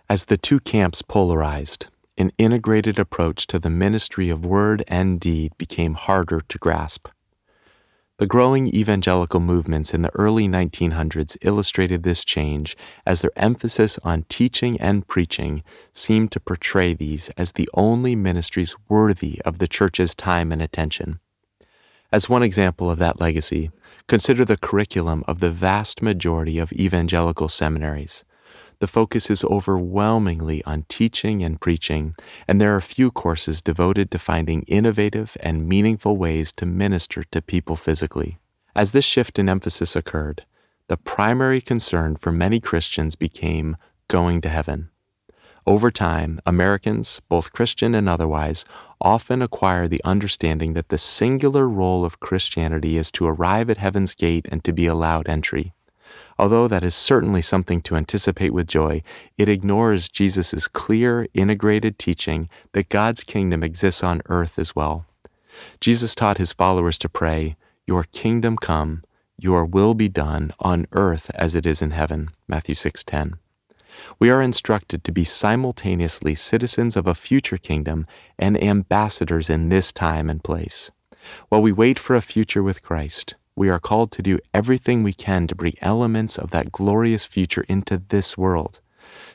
As 0.08 0.26
the 0.26 0.36
two 0.36 0.60
camps 0.60 1.02
polarized, 1.02 1.88
an 2.18 2.30
integrated 2.36 2.98
approach 2.98 3.46
to 3.48 3.58
the 3.58 3.70
ministry 3.70 4.28
of 4.28 4.44
word 4.44 4.84
and 4.86 5.18
deed 5.18 5.56
became 5.56 5.94
harder 5.94 6.42
to 6.48 6.58
grasp. 6.58 7.08
The 8.18 8.26
growing 8.26 8.68
evangelical 8.68 9.40
movements 9.40 9.94
in 9.94 10.02
the 10.02 10.14
early 10.14 10.46
1900s 10.46 11.36
illustrated 11.40 12.02
this 12.02 12.24
change 12.24 12.76
as 13.06 13.22
their 13.22 13.32
emphasis 13.36 13.98
on 14.04 14.26
teaching 14.28 14.78
and 14.80 15.08
preaching 15.08 15.62
seemed 15.92 16.30
to 16.32 16.40
portray 16.40 16.92
these 16.92 17.30
as 17.30 17.52
the 17.52 17.68
only 17.74 18.14
ministries 18.14 18.76
worthy 18.88 19.40
of 19.44 19.58
the 19.58 19.66
church's 19.66 20.14
time 20.14 20.52
and 20.52 20.60
attention. 20.60 21.20
As 22.12 22.28
one 22.28 22.42
example 22.42 22.90
of 22.90 22.98
that 22.98 23.18
legacy, 23.18 23.70
consider 24.06 24.44
the 24.44 24.58
curriculum 24.58 25.24
of 25.26 25.40
the 25.40 25.50
vast 25.50 26.02
majority 26.02 26.58
of 26.58 26.72
evangelical 26.74 27.48
seminaries 27.48 28.24
the 28.82 28.88
focus 28.88 29.30
is 29.30 29.44
overwhelmingly 29.44 30.60
on 30.64 30.84
teaching 30.88 31.40
and 31.44 31.60
preaching, 31.60 32.16
and 32.48 32.60
there 32.60 32.74
are 32.74 32.80
few 32.80 33.12
courses 33.12 33.62
devoted 33.62 34.10
to 34.10 34.18
finding 34.18 34.62
innovative 34.62 35.36
and 35.38 35.68
meaningful 35.68 36.16
ways 36.16 36.50
to 36.50 36.66
minister 36.66 37.22
to 37.22 37.40
people 37.40 37.76
physically. 37.76 38.40
As 38.74 38.90
this 38.90 39.04
shift 39.04 39.38
in 39.38 39.48
emphasis 39.48 39.94
occurred, 39.94 40.44
the 40.88 40.96
primary 40.96 41.60
concern 41.60 42.16
for 42.16 42.32
many 42.32 42.58
Christians 42.58 43.14
became 43.14 43.76
going 44.08 44.40
to 44.40 44.48
heaven. 44.48 44.90
Over 45.64 45.92
time, 45.92 46.40
Americans, 46.44 47.20
both 47.28 47.52
Christian 47.52 47.94
and 47.94 48.08
otherwise, 48.08 48.64
often 49.00 49.42
acquire 49.42 49.86
the 49.86 50.02
understanding 50.04 50.72
that 50.72 50.88
the 50.88 50.98
singular 50.98 51.68
role 51.68 52.04
of 52.04 52.18
Christianity 52.18 52.96
is 52.96 53.12
to 53.12 53.28
arrive 53.28 53.70
at 53.70 53.78
heaven's 53.78 54.16
gate 54.16 54.48
and 54.50 54.64
to 54.64 54.72
be 54.72 54.86
allowed 54.86 55.28
entry. 55.28 55.72
Although 56.42 56.66
that 56.66 56.82
is 56.82 56.96
certainly 56.96 57.40
something 57.40 57.80
to 57.82 57.94
anticipate 57.94 58.52
with 58.52 58.66
joy, 58.66 59.04
it 59.38 59.48
ignores 59.48 60.08
Jesus' 60.08 60.66
clear, 60.66 61.28
integrated 61.34 62.00
teaching 62.00 62.48
that 62.72 62.88
God's 62.88 63.22
kingdom 63.22 63.62
exists 63.62 64.02
on 64.02 64.22
earth 64.26 64.58
as 64.58 64.74
well. 64.74 65.06
Jesus 65.78 66.16
taught 66.16 66.38
his 66.38 66.52
followers 66.52 66.98
to 66.98 67.08
pray, 67.08 67.54
Your 67.86 68.02
kingdom 68.02 68.56
come, 68.56 69.04
your 69.38 69.64
will 69.64 69.94
be 69.94 70.08
done 70.08 70.50
on 70.58 70.86
earth 70.90 71.30
as 71.36 71.54
it 71.54 71.64
is 71.64 71.80
in 71.80 71.92
heaven. 71.92 72.30
Matthew 72.48 72.74
6:10. 72.74 73.34
We 74.18 74.28
are 74.28 74.42
instructed 74.42 75.04
to 75.04 75.12
be 75.12 75.22
simultaneously 75.22 76.34
citizens 76.34 76.96
of 76.96 77.06
a 77.06 77.14
future 77.14 77.56
kingdom 77.56 78.04
and 78.36 78.60
ambassadors 78.60 79.48
in 79.48 79.68
this 79.68 79.92
time 79.92 80.28
and 80.28 80.42
place. 80.42 80.90
While 81.50 81.62
we 81.62 81.70
wait 81.70 82.00
for 82.00 82.16
a 82.16 82.20
future 82.20 82.64
with 82.64 82.82
Christ, 82.82 83.36
we 83.54 83.68
are 83.68 83.78
called 83.78 84.10
to 84.12 84.22
do 84.22 84.38
everything 84.54 85.02
we 85.02 85.12
can 85.12 85.46
to 85.46 85.54
bring 85.54 85.74
elements 85.80 86.38
of 86.38 86.50
that 86.50 86.72
glorious 86.72 87.24
future 87.24 87.64
into 87.68 87.98
this 87.98 88.36
world. 88.38 88.80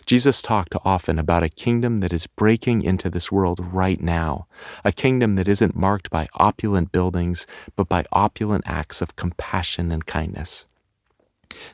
Jesus 0.05 0.41
talked 0.41 0.73
often 0.85 1.19
about 1.19 1.43
a 1.43 1.49
kingdom 1.49 1.99
that 1.99 2.13
is 2.13 2.27
breaking 2.27 2.81
into 2.81 3.09
this 3.09 3.31
world 3.31 3.59
right 3.59 3.99
now, 3.99 4.47
a 4.85 4.91
kingdom 4.91 5.35
that 5.35 5.47
isn't 5.47 5.75
marked 5.75 6.09
by 6.09 6.27
opulent 6.35 6.91
buildings, 6.91 7.45
but 7.75 7.89
by 7.89 8.05
opulent 8.11 8.63
acts 8.65 9.01
of 9.01 9.17
compassion 9.17 9.91
and 9.91 10.05
kindness. 10.05 10.65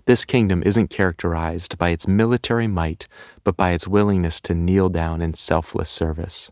This 0.06 0.25
kingdom 0.25 0.63
isn't 0.65 0.89
characterized 0.89 1.77
by 1.77 1.89
its 1.89 2.08
military 2.08 2.67
might, 2.67 3.08
but 3.43 3.56
by 3.56 3.71
its 3.71 3.88
willingness 3.88 4.41
to 4.41 4.56
kneel 4.56 4.89
down 4.89 5.21
in 5.21 5.34
selfless 5.34 5.89
service. 5.89 6.51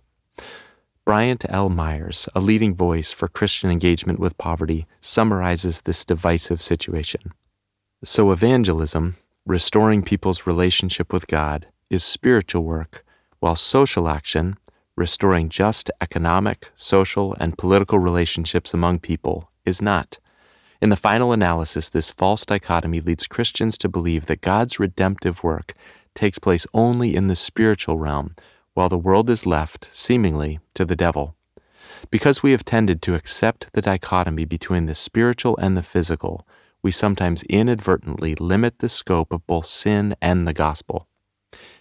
Bryant 1.04 1.46
L. 1.50 1.70
Myers, 1.70 2.30
a 2.36 2.40
leading 2.40 2.76
voice 2.76 3.12
for 3.12 3.28
Christian 3.28 3.72
engagement 3.72 4.20
with 4.20 4.38
poverty, 4.38 4.86
summarizes 5.00 5.82
this 5.82 6.06
divisive 6.06 6.62
situation. 6.62 7.34
So, 8.04 8.30
evangelism, 8.30 9.18
restoring 9.44 10.04
people's 10.04 10.46
relationship 10.46 11.12
with 11.12 11.26
God, 11.26 11.66
is 11.90 12.04
spiritual 12.04 12.64
work, 12.64 13.04
while 13.40 13.56
social 13.56 14.08
action, 14.08 14.58
restoring 14.96 15.50
just 15.50 15.90
economic, 16.02 16.70
social, 16.76 17.34
and 17.40 17.58
political 17.58 17.98
relationships 17.98 18.72
among 18.72 19.00
people 19.00 19.50
is 19.66 19.82
not. 19.82 20.20
In 20.84 20.90
the 20.90 20.96
final 20.96 21.32
analysis, 21.32 21.90
this 21.90 22.12
false 22.12 22.46
dichotomy 22.46 23.02
leads 23.02 23.26
Christians 23.26 23.76
to 23.80 23.90
believe 23.90 24.28
that 24.28 24.42
God's 24.42 24.80
redemptive 24.80 25.44
work 25.44 25.74
takes 26.14 26.38
place 26.38 26.68
only 26.76 27.16
in 27.16 27.28
the 27.28 27.36
spiritual 27.36 27.98
realm, 27.98 28.36
while 28.74 28.90
the 28.90 28.98
world 28.98 29.30
is 29.30 29.46
left, 29.46 29.90
seemingly, 29.92 30.60
to 30.74 30.86
the 30.86 30.96
devil. 30.96 31.36
Because 32.10 32.42
we 32.42 32.52
have 32.52 32.66
tended 32.66 33.02
to 33.02 33.16
accept 33.16 33.74
the 33.74 33.82
dichotomy 33.82 34.46
between 34.46 34.86
the 34.86 34.96
spiritual 34.96 35.58
and 35.58 35.78
the 35.78 35.84
physical, 35.84 36.48
we 36.82 36.92
sometimes 36.92 37.44
inadvertently 37.44 38.36
limit 38.36 38.80
the 38.80 38.90
scope 38.90 39.32
of 39.32 39.46
both 39.46 39.68
sin 39.68 40.16
and 40.22 40.48
the 40.48 40.54
gospel. 40.54 41.08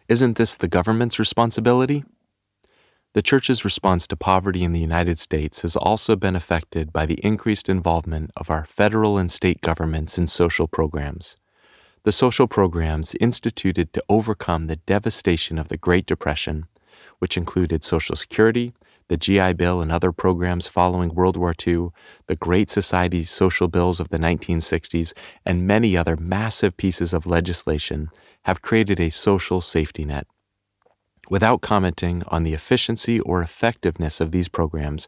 Isn't 0.09 0.37
this 0.37 0.57
the 0.57 0.69
government's 0.69 1.19
responsibility? 1.19 2.05
The 3.13 3.23
Church's 3.23 3.65
response 3.65 4.07
to 4.09 4.17
poverty 4.17 4.63
in 4.63 4.73
the 4.73 4.81
United 4.81 5.19
States 5.19 5.63
has 5.63 5.75
also 5.75 6.15
been 6.15 6.37
affected 6.37 6.93
by 6.93 7.07
the 7.07 7.19
increased 7.25 7.69
involvement 7.69 8.31
of 8.37 8.51
our 8.51 8.65
federal 8.65 9.19
and 9.19 9.33
state 9.33 9.61
governments 9.63 10.17
in 10.17 10.27
social 10.27 10.69
programs. 10.69 11.37
The 12.05 12.13
social 12.13 12.47
programs 12.47 13.17
instituted 13.17 13.93
to 13.93 14.05
overcome 14.09 14.67
the 14.67 14.77
devastation 14.77 15.59
of 15.59 15.69
the 15.69 15.77
Great 15.77 16.07
Depression, 16.07 16.67
which 17.21 17.37
included 17.37 17.85
Social 17.85 18.17
Security, 18.17 18.75
the 19.09 19.17
GI 19.17 19.55
Bill 19.55 19.81
and 19.81 19.91
other 19.91 20.13
programs 20.13 20.67
following 20.67 21.15
World 21.15 21.37
War 21.37 21.55
II, 21.67 21.89
the 22.27 22.37
Great 22.37 22.71
Society's 22.71 23.31
social 23.31 23.69
bills 23.69 23.99
of 23.99 24.09
the 24.11 24.19
1960s, 24.19 25.13
and 25.45 25.67
many 25.67 25.97
other 25.97 26.17
massive 26.17 26.77
pieces 26.77 27.13
of 27.13 27.27
legislation 27.27 28.11
have 28.45 28.63
created 28.63 29.01
a 29.01 29.11
social 29.11 29.61
safety 29.61 30.05
net. 30.05 30.27
Without 31.29 31.61
commenting 31.61 32.23
on 32.29 32.43
the 32.43 32.55
efficiency 32.55 33.21
or 33.21 33.43
effectiveness 33.43 34.21
of 34.21 34.33
these 34.33 34.49
programs, 34.49 35.07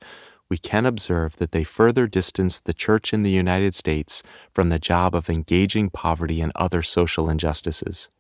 we 0.49 0.59
can 0.59 0.85
observe 0.85 1.37
that 1.39 1.53
they 1.53 1.65
further 1.65 2.07
distance 2.07 2.61
the 2.61 2.75
Church 2.75 3.13
in 3.13 3.23
the 3.23 3.31
United 3.31 3.75
States 3.75 4.23
from 4.53 4.69
the 4.69 4.79
job 4.79 5.15
of 5.15 5.31
engaging 5.31 5.91
poverty 5.91 6.41
and 6.41 6.53
other 6.55 6.83
social 6.83 7.31
injustices. 7.31 8.11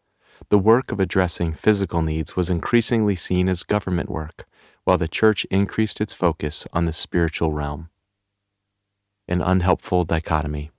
The 0.48 0.58
work 0.58 0.92
of 0.92 1.00
addressing 1.00 1.54
physical 1.54 2.02
needs 2.02 2.36
was 2.36 2.50
increasingly 2.50 3.16
seen 3.16 3.48
as 3.48 3.62
government 3.62 4.10
work, 4.10 4.46
while 4.84 4.98
the 4.98 5.08
Church 5.08 5.44
increased 5.46 6.00
its 6.00 6.14
focus 6.14 6.66
on 6.72 6.84
the 6.84 6.92
spiritual 6.92 7.52
realm. 7.52 7.88
An 9.28 9.40
unhelpful 9.40 10.04
dichotomy. 10.04 10.70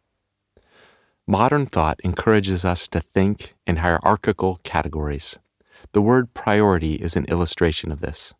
Modern 1.25 1.65
thought 1.65 2.01
encourages 2.03 2.65
us 2.65 2.87
to 2.89 2.99
think 2.99 3.55
in 3.65 3.77
hierarchical 3.77 4.59
categories. 4.63 5.37
The 5.93 6.01
word 6.01 6.33
priority 6.33 6.95
is 6.95 7.15
an 7.15 7.25
illustration 7.25 7.91
of 7.91 8.01
this. 8.01 8.33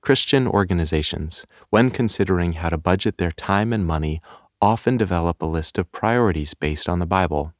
Christian 0.00 0.46
organizations, 0.46 1.44
when 1.70 1.90
considering 1.90 2.54
how 2.54 2.68
to 2.68 2.78
budget 2.78 3.18
their 3.18 3.32
time 3.32 3.72
and 3.72 3.86
money, 3.86 4.22
often 4.62 4.96
develop 4.96 5.42
a 5.42 5.46
list 5.46 5.76
of 5.76 5.90
priorities 5.92 6.54
based 6.54 6.88
on 6.88 7.00
the 7.00 7.06
Bible. 7.06 7.52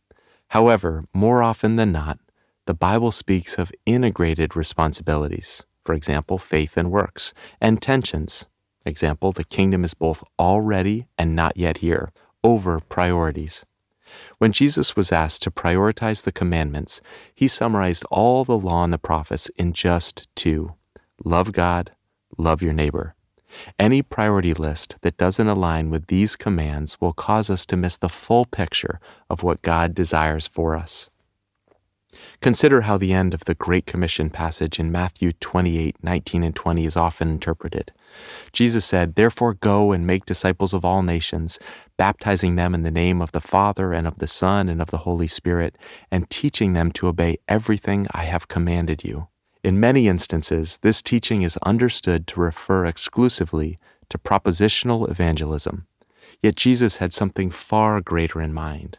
However, 0.48 1.04
more 1.12 1.42
often 1.42 1.76
than 1.76 1.92
not, 1.92 2.18
the 2.66 2.74
Bible 2.74 3.10
speaks 3.10 3.58
of 3.58 3.72
integrated 3.86 4.54
responsibilities, 4.54 5.64
for 5.84 5.94
example, 5.94 6.38
faith 6.38 6.76
and 6.76 6.90
works, 6.90 7.32
and 7.60 7.80
tensions, 7.80 8.46
example, 8.86 9.32
the 9.32 9.44
kingdom 9.44 9.84
is 9.84 9.94
both 9.94 10.22
already 10.38 11.06
and 11.18 11.34
not 11.36 11.56
yet 11.56 11.78
here, 11.78 12.12
over 12.44 12.80
priorities. 12.80 13.64
When 14.38 14.52
Jesus 14.52 14.96
was 14.96 15.12
asked 15.12 15.42
to 15.42 15.50
prioritize 15.50 16.22
the 16.22 16.32
commandments, 16.32 17.00
he 17.34 17.48
summarized 17.48 18.04
all 18.10 18.44
the 18.44 18.58
law 18.58 18.84
and 18.84 18.92
the 18.92 18.98
prophets 18.98 19.48
in 19.56 19.72
just 19.72 20.28
two 20.34 20.74
love 21.22 21.52
God, 21.52 21.92
love 22.38 22.62
your 22.62 22.72
neighbor. 22.72 23.14
Any 23.78 24.00
priority 24.00 24.54
list 24.54 24.96
that 25.02 25.18
doesn't 25.18 25.48
align 25.48 25.90
with 25.90 26.06
these 26.06 26.36
commands 26.36 27.00
will 27.00 27.12
cause 27.12 27.50
us 27.50 27.66
to 27.66 27.76
miss 27.76 27.96
the 27.96 28.08
full 28.08 28.44
picture 28.44 29.00
of 29.28 29.42
what 29.42 29.62
God 29.62 29.92
desires 29.94 30.46
for 30.46 30.76
us. 30.76 31.10
Consider 32.40 32.83
how 32.83 32.96
the 32.96 33.12
end 33.12 33.35
of 33.35 33.44
the 33.44 33.55
Great 33.55 33.85
Commission 33.85 34.31
passage 34.31 34.79
in 34.79 34.90
Matthew 34.90 35.33
28 35.33 36.03
19 36.03 36.42
and 36.42 36.57
20 36.57 36.87
is 36.87 36.96
often 36.96 37.29
interpreted. 37.29 37.92
Jesus 38.55 38.87
said, 38.87 39.14
Therefore 39.14 39.53
go 39.53 39.92
and 39.92 40.07
make 40.07 40.24
disciples 40.24 40.72
of 40.72 40.83
all 40.83 41.03
nations, 41.03 41.59
baptizing 41.98 42.57
them 42.57 42.74
in 42.74 42.83
the 42.83 42.90
name 42.90 43.20
of 43.20 43.33
the 43.33 43.42
Father 43.42 43.92
and 43.92 44.07
of 44.07 44.18
the 44.18 44.26
Son 44.26 44.70
and 44.70 44.81
of 44.81 44.90
the 44.90 44.98
Holy 44.98 45.26
Spirit, 45.26 45.76
and 46.11 46.31
teaching 46.31 46.72
them 46.72 46.90
to 46.92 47.09
obey 47.09 47.37
everything 47.46 48.07
I 48.12 48.24
have 48.24 48.48
commanded 48.48 49.05
you. 49.05 49.29
In 49.62 49.79
many 49.79 50.09
instances, 50.09 50.79
this 50.79 51.03
teaching 51.03 51.42
is 51.42 51.59
understood 51.59 52.26
to 52.29 52.40
refer 52.40 52.87
exclusively 52.87 53.79
to 54.09 54.16
propositional 54.16 55.11
evangelism. 55.11 55.87
Yet 56.42 56.57
Jesus 56.57 56.96
had 56.96 57.12
something 57.12 57.50
far 57.50 58.00
greater 58.00 58.40
in 58.40 58.55
mind 58.55 58.98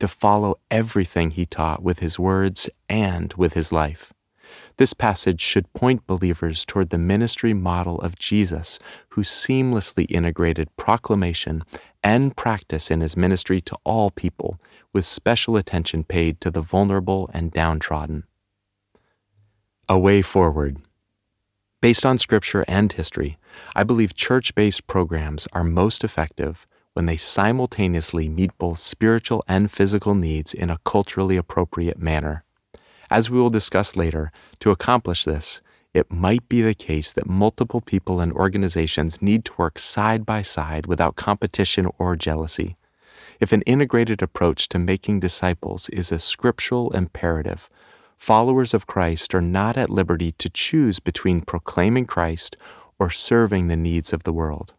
to 0.00 0.08
follow 0.08 0.58
everything 0.70 1.30
he 1.30 1.46
taught 1.46 1.82
with 1.82 2.00
his 2.00 2.18
words 2.18 2.68
and 2.88 3.32
with 3.34 3.54
his 3.54 3.72
life. 3.72 4.12
This 4.76 4.92
passage 4.92 5.40
should 5.40 5.72
point 5.72 6.06
believers 6.06 6.64
toward 6.64 6.90
the 6.90 6.98
ministry 6.98 7.54
model 7.54 8.00
of 8.00 8.18
Jesus, 8.18 8.78
who 9.10 9.22
seamlessly 9.22 10.06
integrated 10.08 10.74
proclamation 10.76 11.62
and 12.02 12.36
practice 12.36 12.90
in 12.90 13.00
his 13.00 13.16
ministry 13.16 13.60
to 13.62 13.76
all 13.84 14.10
people, 14.10 14.60
with 14.92 15.04
special 15.04 15.56
attention 15.56 16.04
paid 16.04 16.40
to 16.40 16.50
the 16.50 16.60
vulnerable 16.60 17.30
and 17.32 17.52
downtrodden. 17.52 18.24
A 19.88 19.98
way 19.98 20.22
forward. 20.22 20.78
Based 21.80 22.04
on 22.04 22.18
scripture 22.18 22.64
and 22.66 22.92
history, 22.92 23.38
I 23.76 23.84
believe 23.84 24.14
church 24.14 24.54
based 24.54 24.86
programs 24.86 25.46
are 25.52 25.64
most 25.64 26.02
effective 26.02 26.66
when 26.94 27.06
they 27.06 27.16
simultaneously 27.16 28.28
meet 28.28 28.56
both 28.58 28.78
spiritual 28.78 29.44
and 29.46 29.70
physical 29.70 30.14
needs 30.14 30.54
in 30.54 30.70
a 30.70 30.78
culturally 30.84 31.36
appropriate 31.36 31.98
manner. 31.98 32.44
As 33.10 33.28
we 33.28 33.38
will 33.38 33.50
discuss 33.50 33.96
later, 33.96 34.32
to 34.60 34.70
accomplish 34.70 35.24
this, 35.24 35.60
it 35.92 36.10
might 36.10 36.48
be 36.48 36.62
the 36.62 36.74
case 36.74 37.12
that 37.12 37.28
multiple 37.28 37.80
people 37.80 38.20
and 38.20 38.32
organizations 38.32 39.20
need 39.20 39.44
to 39.44 39.54
work 39.56 39.78
side 39.78 40.24
by 40.24 40.42
side 40.42 40.86
without 40.86 41.16
competition 41.16 41.88
or 41.98 42.16
jealousy. 42.16 42.76
If 43.40 43.52
an 43.52 43.62
integrated 43.62 44.22
approach 44.22 44.68
to 44.70 44.78
making 44.78 45.20
disciples 45.20 45.88
is 45.90 46.10
a 46.10 46.18
scriptural 46.18 46.90
imperative, 46.90 47.68
followers 48.16 48.74
of 48.74 48.86
Christ 48.86 49.34
are 49.34 49.40
not 49.40 49.76
at 49.76 49.90
liberty 49.90 50.32
to 50.32 50.48
choose 50.48 50.98
between 51.00 51.40
proclaiming 51.40 52.06
Christ 52.06 52.56
or 52.98 53.10
serving 53.10 53.68
the 53.68 53.76
needs 53.76 54.12
of 54.12 54.22
the 54.22 54.32
world. 54.32 54.74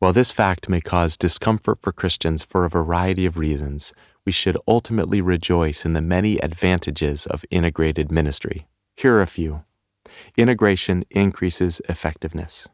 While 0.00 0.14
this 0.14 0.32
fact 0.32 0.70
may 0.70 0.80
cause 0.80 1.18
discomfort 1.18 1.78
for 1.82 1.92
Christians 1.92 2.42
for 2.42 2.64
a 2.64 2.70
variety 2.70 3.26
of 3.26 3.36
reasons, 3.36 3.92
we 4.24 4.32
should 4.32 4.56
ultimately 4.66 5.20
rejoice 5.20 5.84
in 5.84 5.92
the 5.92 6.00
many 6.00 6.38
advantages 6.38 7.26
of 7.26 7.44
integrated 7.50 8.10
ministry. 8.10 8.66
Here 8.96 9.16
are 9.16 9.20
a 9.20 9.26
few. 9.26 9.62
Integration 10.38 11.04
increases 11.10 11.82
effectiveness. 11.86 12.66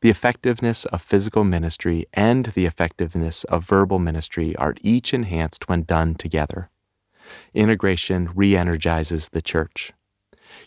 The 0.00 0.10
effectiveness 0.10 0.84
of 0.84 1.02
physical 1.02 1.42
ministry 1.42 2.06
and 2.14 2.46
the 2.46 2.66
effectiveness 2.66 3.42
of 3.44 3.66
verbal 3.66 3.98
ministry 3.98 4.54
are 4.54 4.76
each 4.80 5.12
enhanced 5.12 5.68
when 5.68 5.82
done 5.82 6.14
together. 6.14 6.70
Integration 7.52 8.30
re 8.32 8.56
energizes 8.56 9.30
the 9.30 9.42
church. 9.42 9.92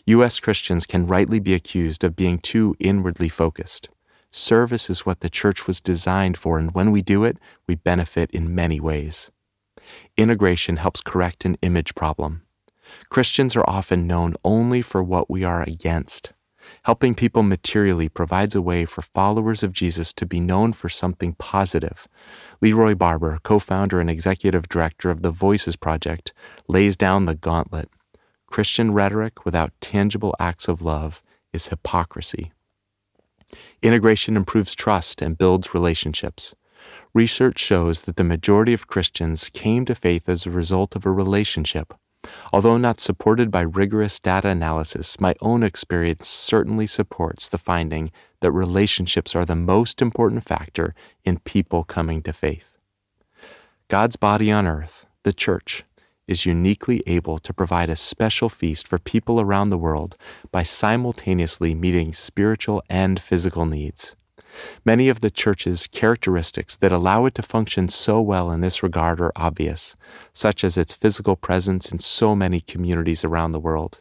U.S. 0.04 0.38
Christians 0.38 0.84
can 0.84 1.06
rightly 1.06 1.40
be 1.40 1.54
accused 1.54 2.04
of 2.04 2.14
being 2.14 2.40
too 2.40 2.76
inwardly 2.78 3.30
focused. 3.30 3.88
Service 4.36 4.90
is 4.90 5.06
what 5.06 5.20
the 5.20 5.30
church 5.30 5.68
was 5.68 5.80
designed 5.80 6.36
for, 6.36 6.58
and 6.58 6.74
when 6.74 6.90
we 6.90 7.02
do 7.02 7.22
it, 7.22 7.38
we 7.68 7.76
benefit 7.76 8.28
in 8.32 8.52
many 8.52 8.80
ways. 8.80 9.30
Integration 10.16 10.76
helps 10.76 11.00
correct 11.00 11.44
an 11.44 11.56
image 11.62 11.94
problem. 11.94 12.42
Christians 13.10 13.54
are 13.54 13.62
often 13.70 14.08
known 14.08 14.34
only 14.42 14.82
for 14.82 15.04
what 15.04 15.30
we 15.30 15.44
are 15.44 15.62
against. 15.62 16.32
Helping 16.82 17.14
people 17.14 17.44
materially 17.44 18.08
provides 18.08 18.56
a 18.56 18.60
way 18.60 18.84
for 18.84 19.02
followers 19.02 19.62
of 19.62 19.72
Jesus 19.72 20.12
to 20.14 20.26
be 20.26 20.40
known 20.40 20.72
for 20.72 20.88
something 20.88 21.34
positive. 21.34 22.08
Leroy 22.60 22.96
Barber, 22.96 23.38
co 23.44 23.60
founder 23.60 24.00
and 24.00 24.10
executive 24.10 24.68
director 24.68 25.10
of 25.10 25.22
the 25.22 25.30
Voices 25.30 25.76
Project, 25.76 26.32
lays 26.66 26.96
down 26.96 27.26
the 27.26 27.36
gauntlet. 27.36 27.88
Christian 28.48 28.92
rhetoric 28.92 29.44
without 29.44 29.72
tangible 29.80 30.34
acts 30.40 30.66
of 30.66 30.82
love 30.82 31.22
is 31.52 31.68
hypocrisy. 31.68 32.50
Integration 33.82 34.36
improves 34.36 34.74
trust 34.74 35.20
and 35.20 35.38
builds 35.38 35.74
relationships. 35.74 36.54
Research 37.12 37.58
shows 37.58 38.02
that 38.02 38.16
the 38.16 38.24
majority 38.24 38.72
of 38.72 38.86
Christians 38.86 39.50
came 39.50 39.84
to 39.84 39.94
faith 39.94 40.28
as 40.28 40.46
a 40.46 40.50
result 40.50 40.96
of 40.96 41.06
a 41.06 41.10
relationship. 41.10 41.94
Although 42.52 42.78
not 42.78 43.00
supported 43.00 43.50
by 43.50 43.60
rigorous 43.60 44.18
data 44.18 44.48
analysis, 44.48 45.20
my 45.20 45.34
own 45.40 45.62
experience 45.62 46.26
certainly 46.26 46.86
supports 46.86 47.48
the 47.48 47.58
finding 47.58 48.10
that 48.40 48.52
relationships 48.52 49.34
are 49.34 49.44
the 49.44 49.54
most 49.54 50.00
important 50.00 50.44
factor 50.44 50.94
in 51.24 51.38
people 51.40 51.84
coming 51.84 52.22
to 52.22 52.32
faith. 52.32 52.78
God's 53.88 54.16
body 54.16 54.50
on 54.50 54.66
earth, 54.66 55.06
the 55.22 55.32
church, 55.32 55.84
is 56.26 56.46
uniquely 56.46 57.02
able 57.06 57.38
to 57.38 57.52
provide 57.52 57.90
a 57.90 57.96
special 57.96 58.48
feast 58.48 58.88
for 58.88 58.98
people 58.98 59.40
around 59.40 59.70
the 59.70 59.78
world 59.78 60.16
by 60.50 60.62
simultaneously 60.62 61.74
meeting 61.74 62.12
spiritual 62.12 62.82
and 62.88 63.20
physical 63.20 63.66
needs. 63.66 64.16
Many 64.84 65.08
of 65.08 65.20
the 65.20 65.30
church's 65.30 65.86
characteristics 65.86 66.76
that 66.76 66.92
allow 66.92 67.26
it 67.26 67.34
to 67.34 67.42
function 67.42 67.88
so 67.88 68.20
well 68.20 68.50
in 68.52 68.60
this 68.60 68.82
regard 68.82 69.20
are 69.20 69.32
obvious, 69.36 69.96
such 70.32 70.62
as 70.62 70.78
its 70.78 70.94
physical 70.94 71.36
presence 71.36 71.90
in 71.90 71.98
so 71.98 72.36
many 72.36 72.60
communities 72.60 73.24
around 73.24 73.52
the 73.52 73.60
world. 73.60 74.00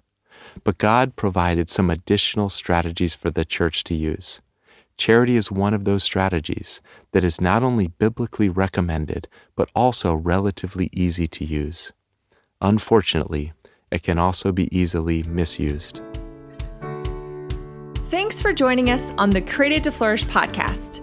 But 0.64 0.78
God 0.78 1.16
provided 1.16 1.70
some 1.70 1.90
additional 1.90 2.50
strategies 2.50 3.16
for 3.16 3.32
the 3.32 3.46
church 3.46 3.84
to 3.86 3.96
use. 3.96 4.42
Charity 4.98 5.36
is 5.36 5.52
one 5.52 5.74
of 5.74 5.86
those 5.86 6.04
strategies 6.04 6.80
that 7.12 7.24
is 7.24 7.42
not 7.42 7.64
only 7.64 7.88
biblically 7.88 8.50
recommended, 8.50 9.28
but 9.56 9.70
also 9.76 10.14
relatively 10.14 10.90
easy 10.94 11.28
to 11.28 11.44
use. 11.44 11.92
Unfortunately, 12.64 13.52
it 13.92 14.04
can 14.04 14.18
also 14.18 14.54
be 14.54 14.76
easily 14.76 15.22
misused. 15.24 16.00
Thanks 18.10 18.42
for 18.42 18.54
joining 18.54 18.90
us 18.90 19.12
on 19.18 19.32
the 19.32 19.42
Created 19.42 19.84
to 19.84 19.92
Flourish 19.92 20.26
podcast. 20.26 21.02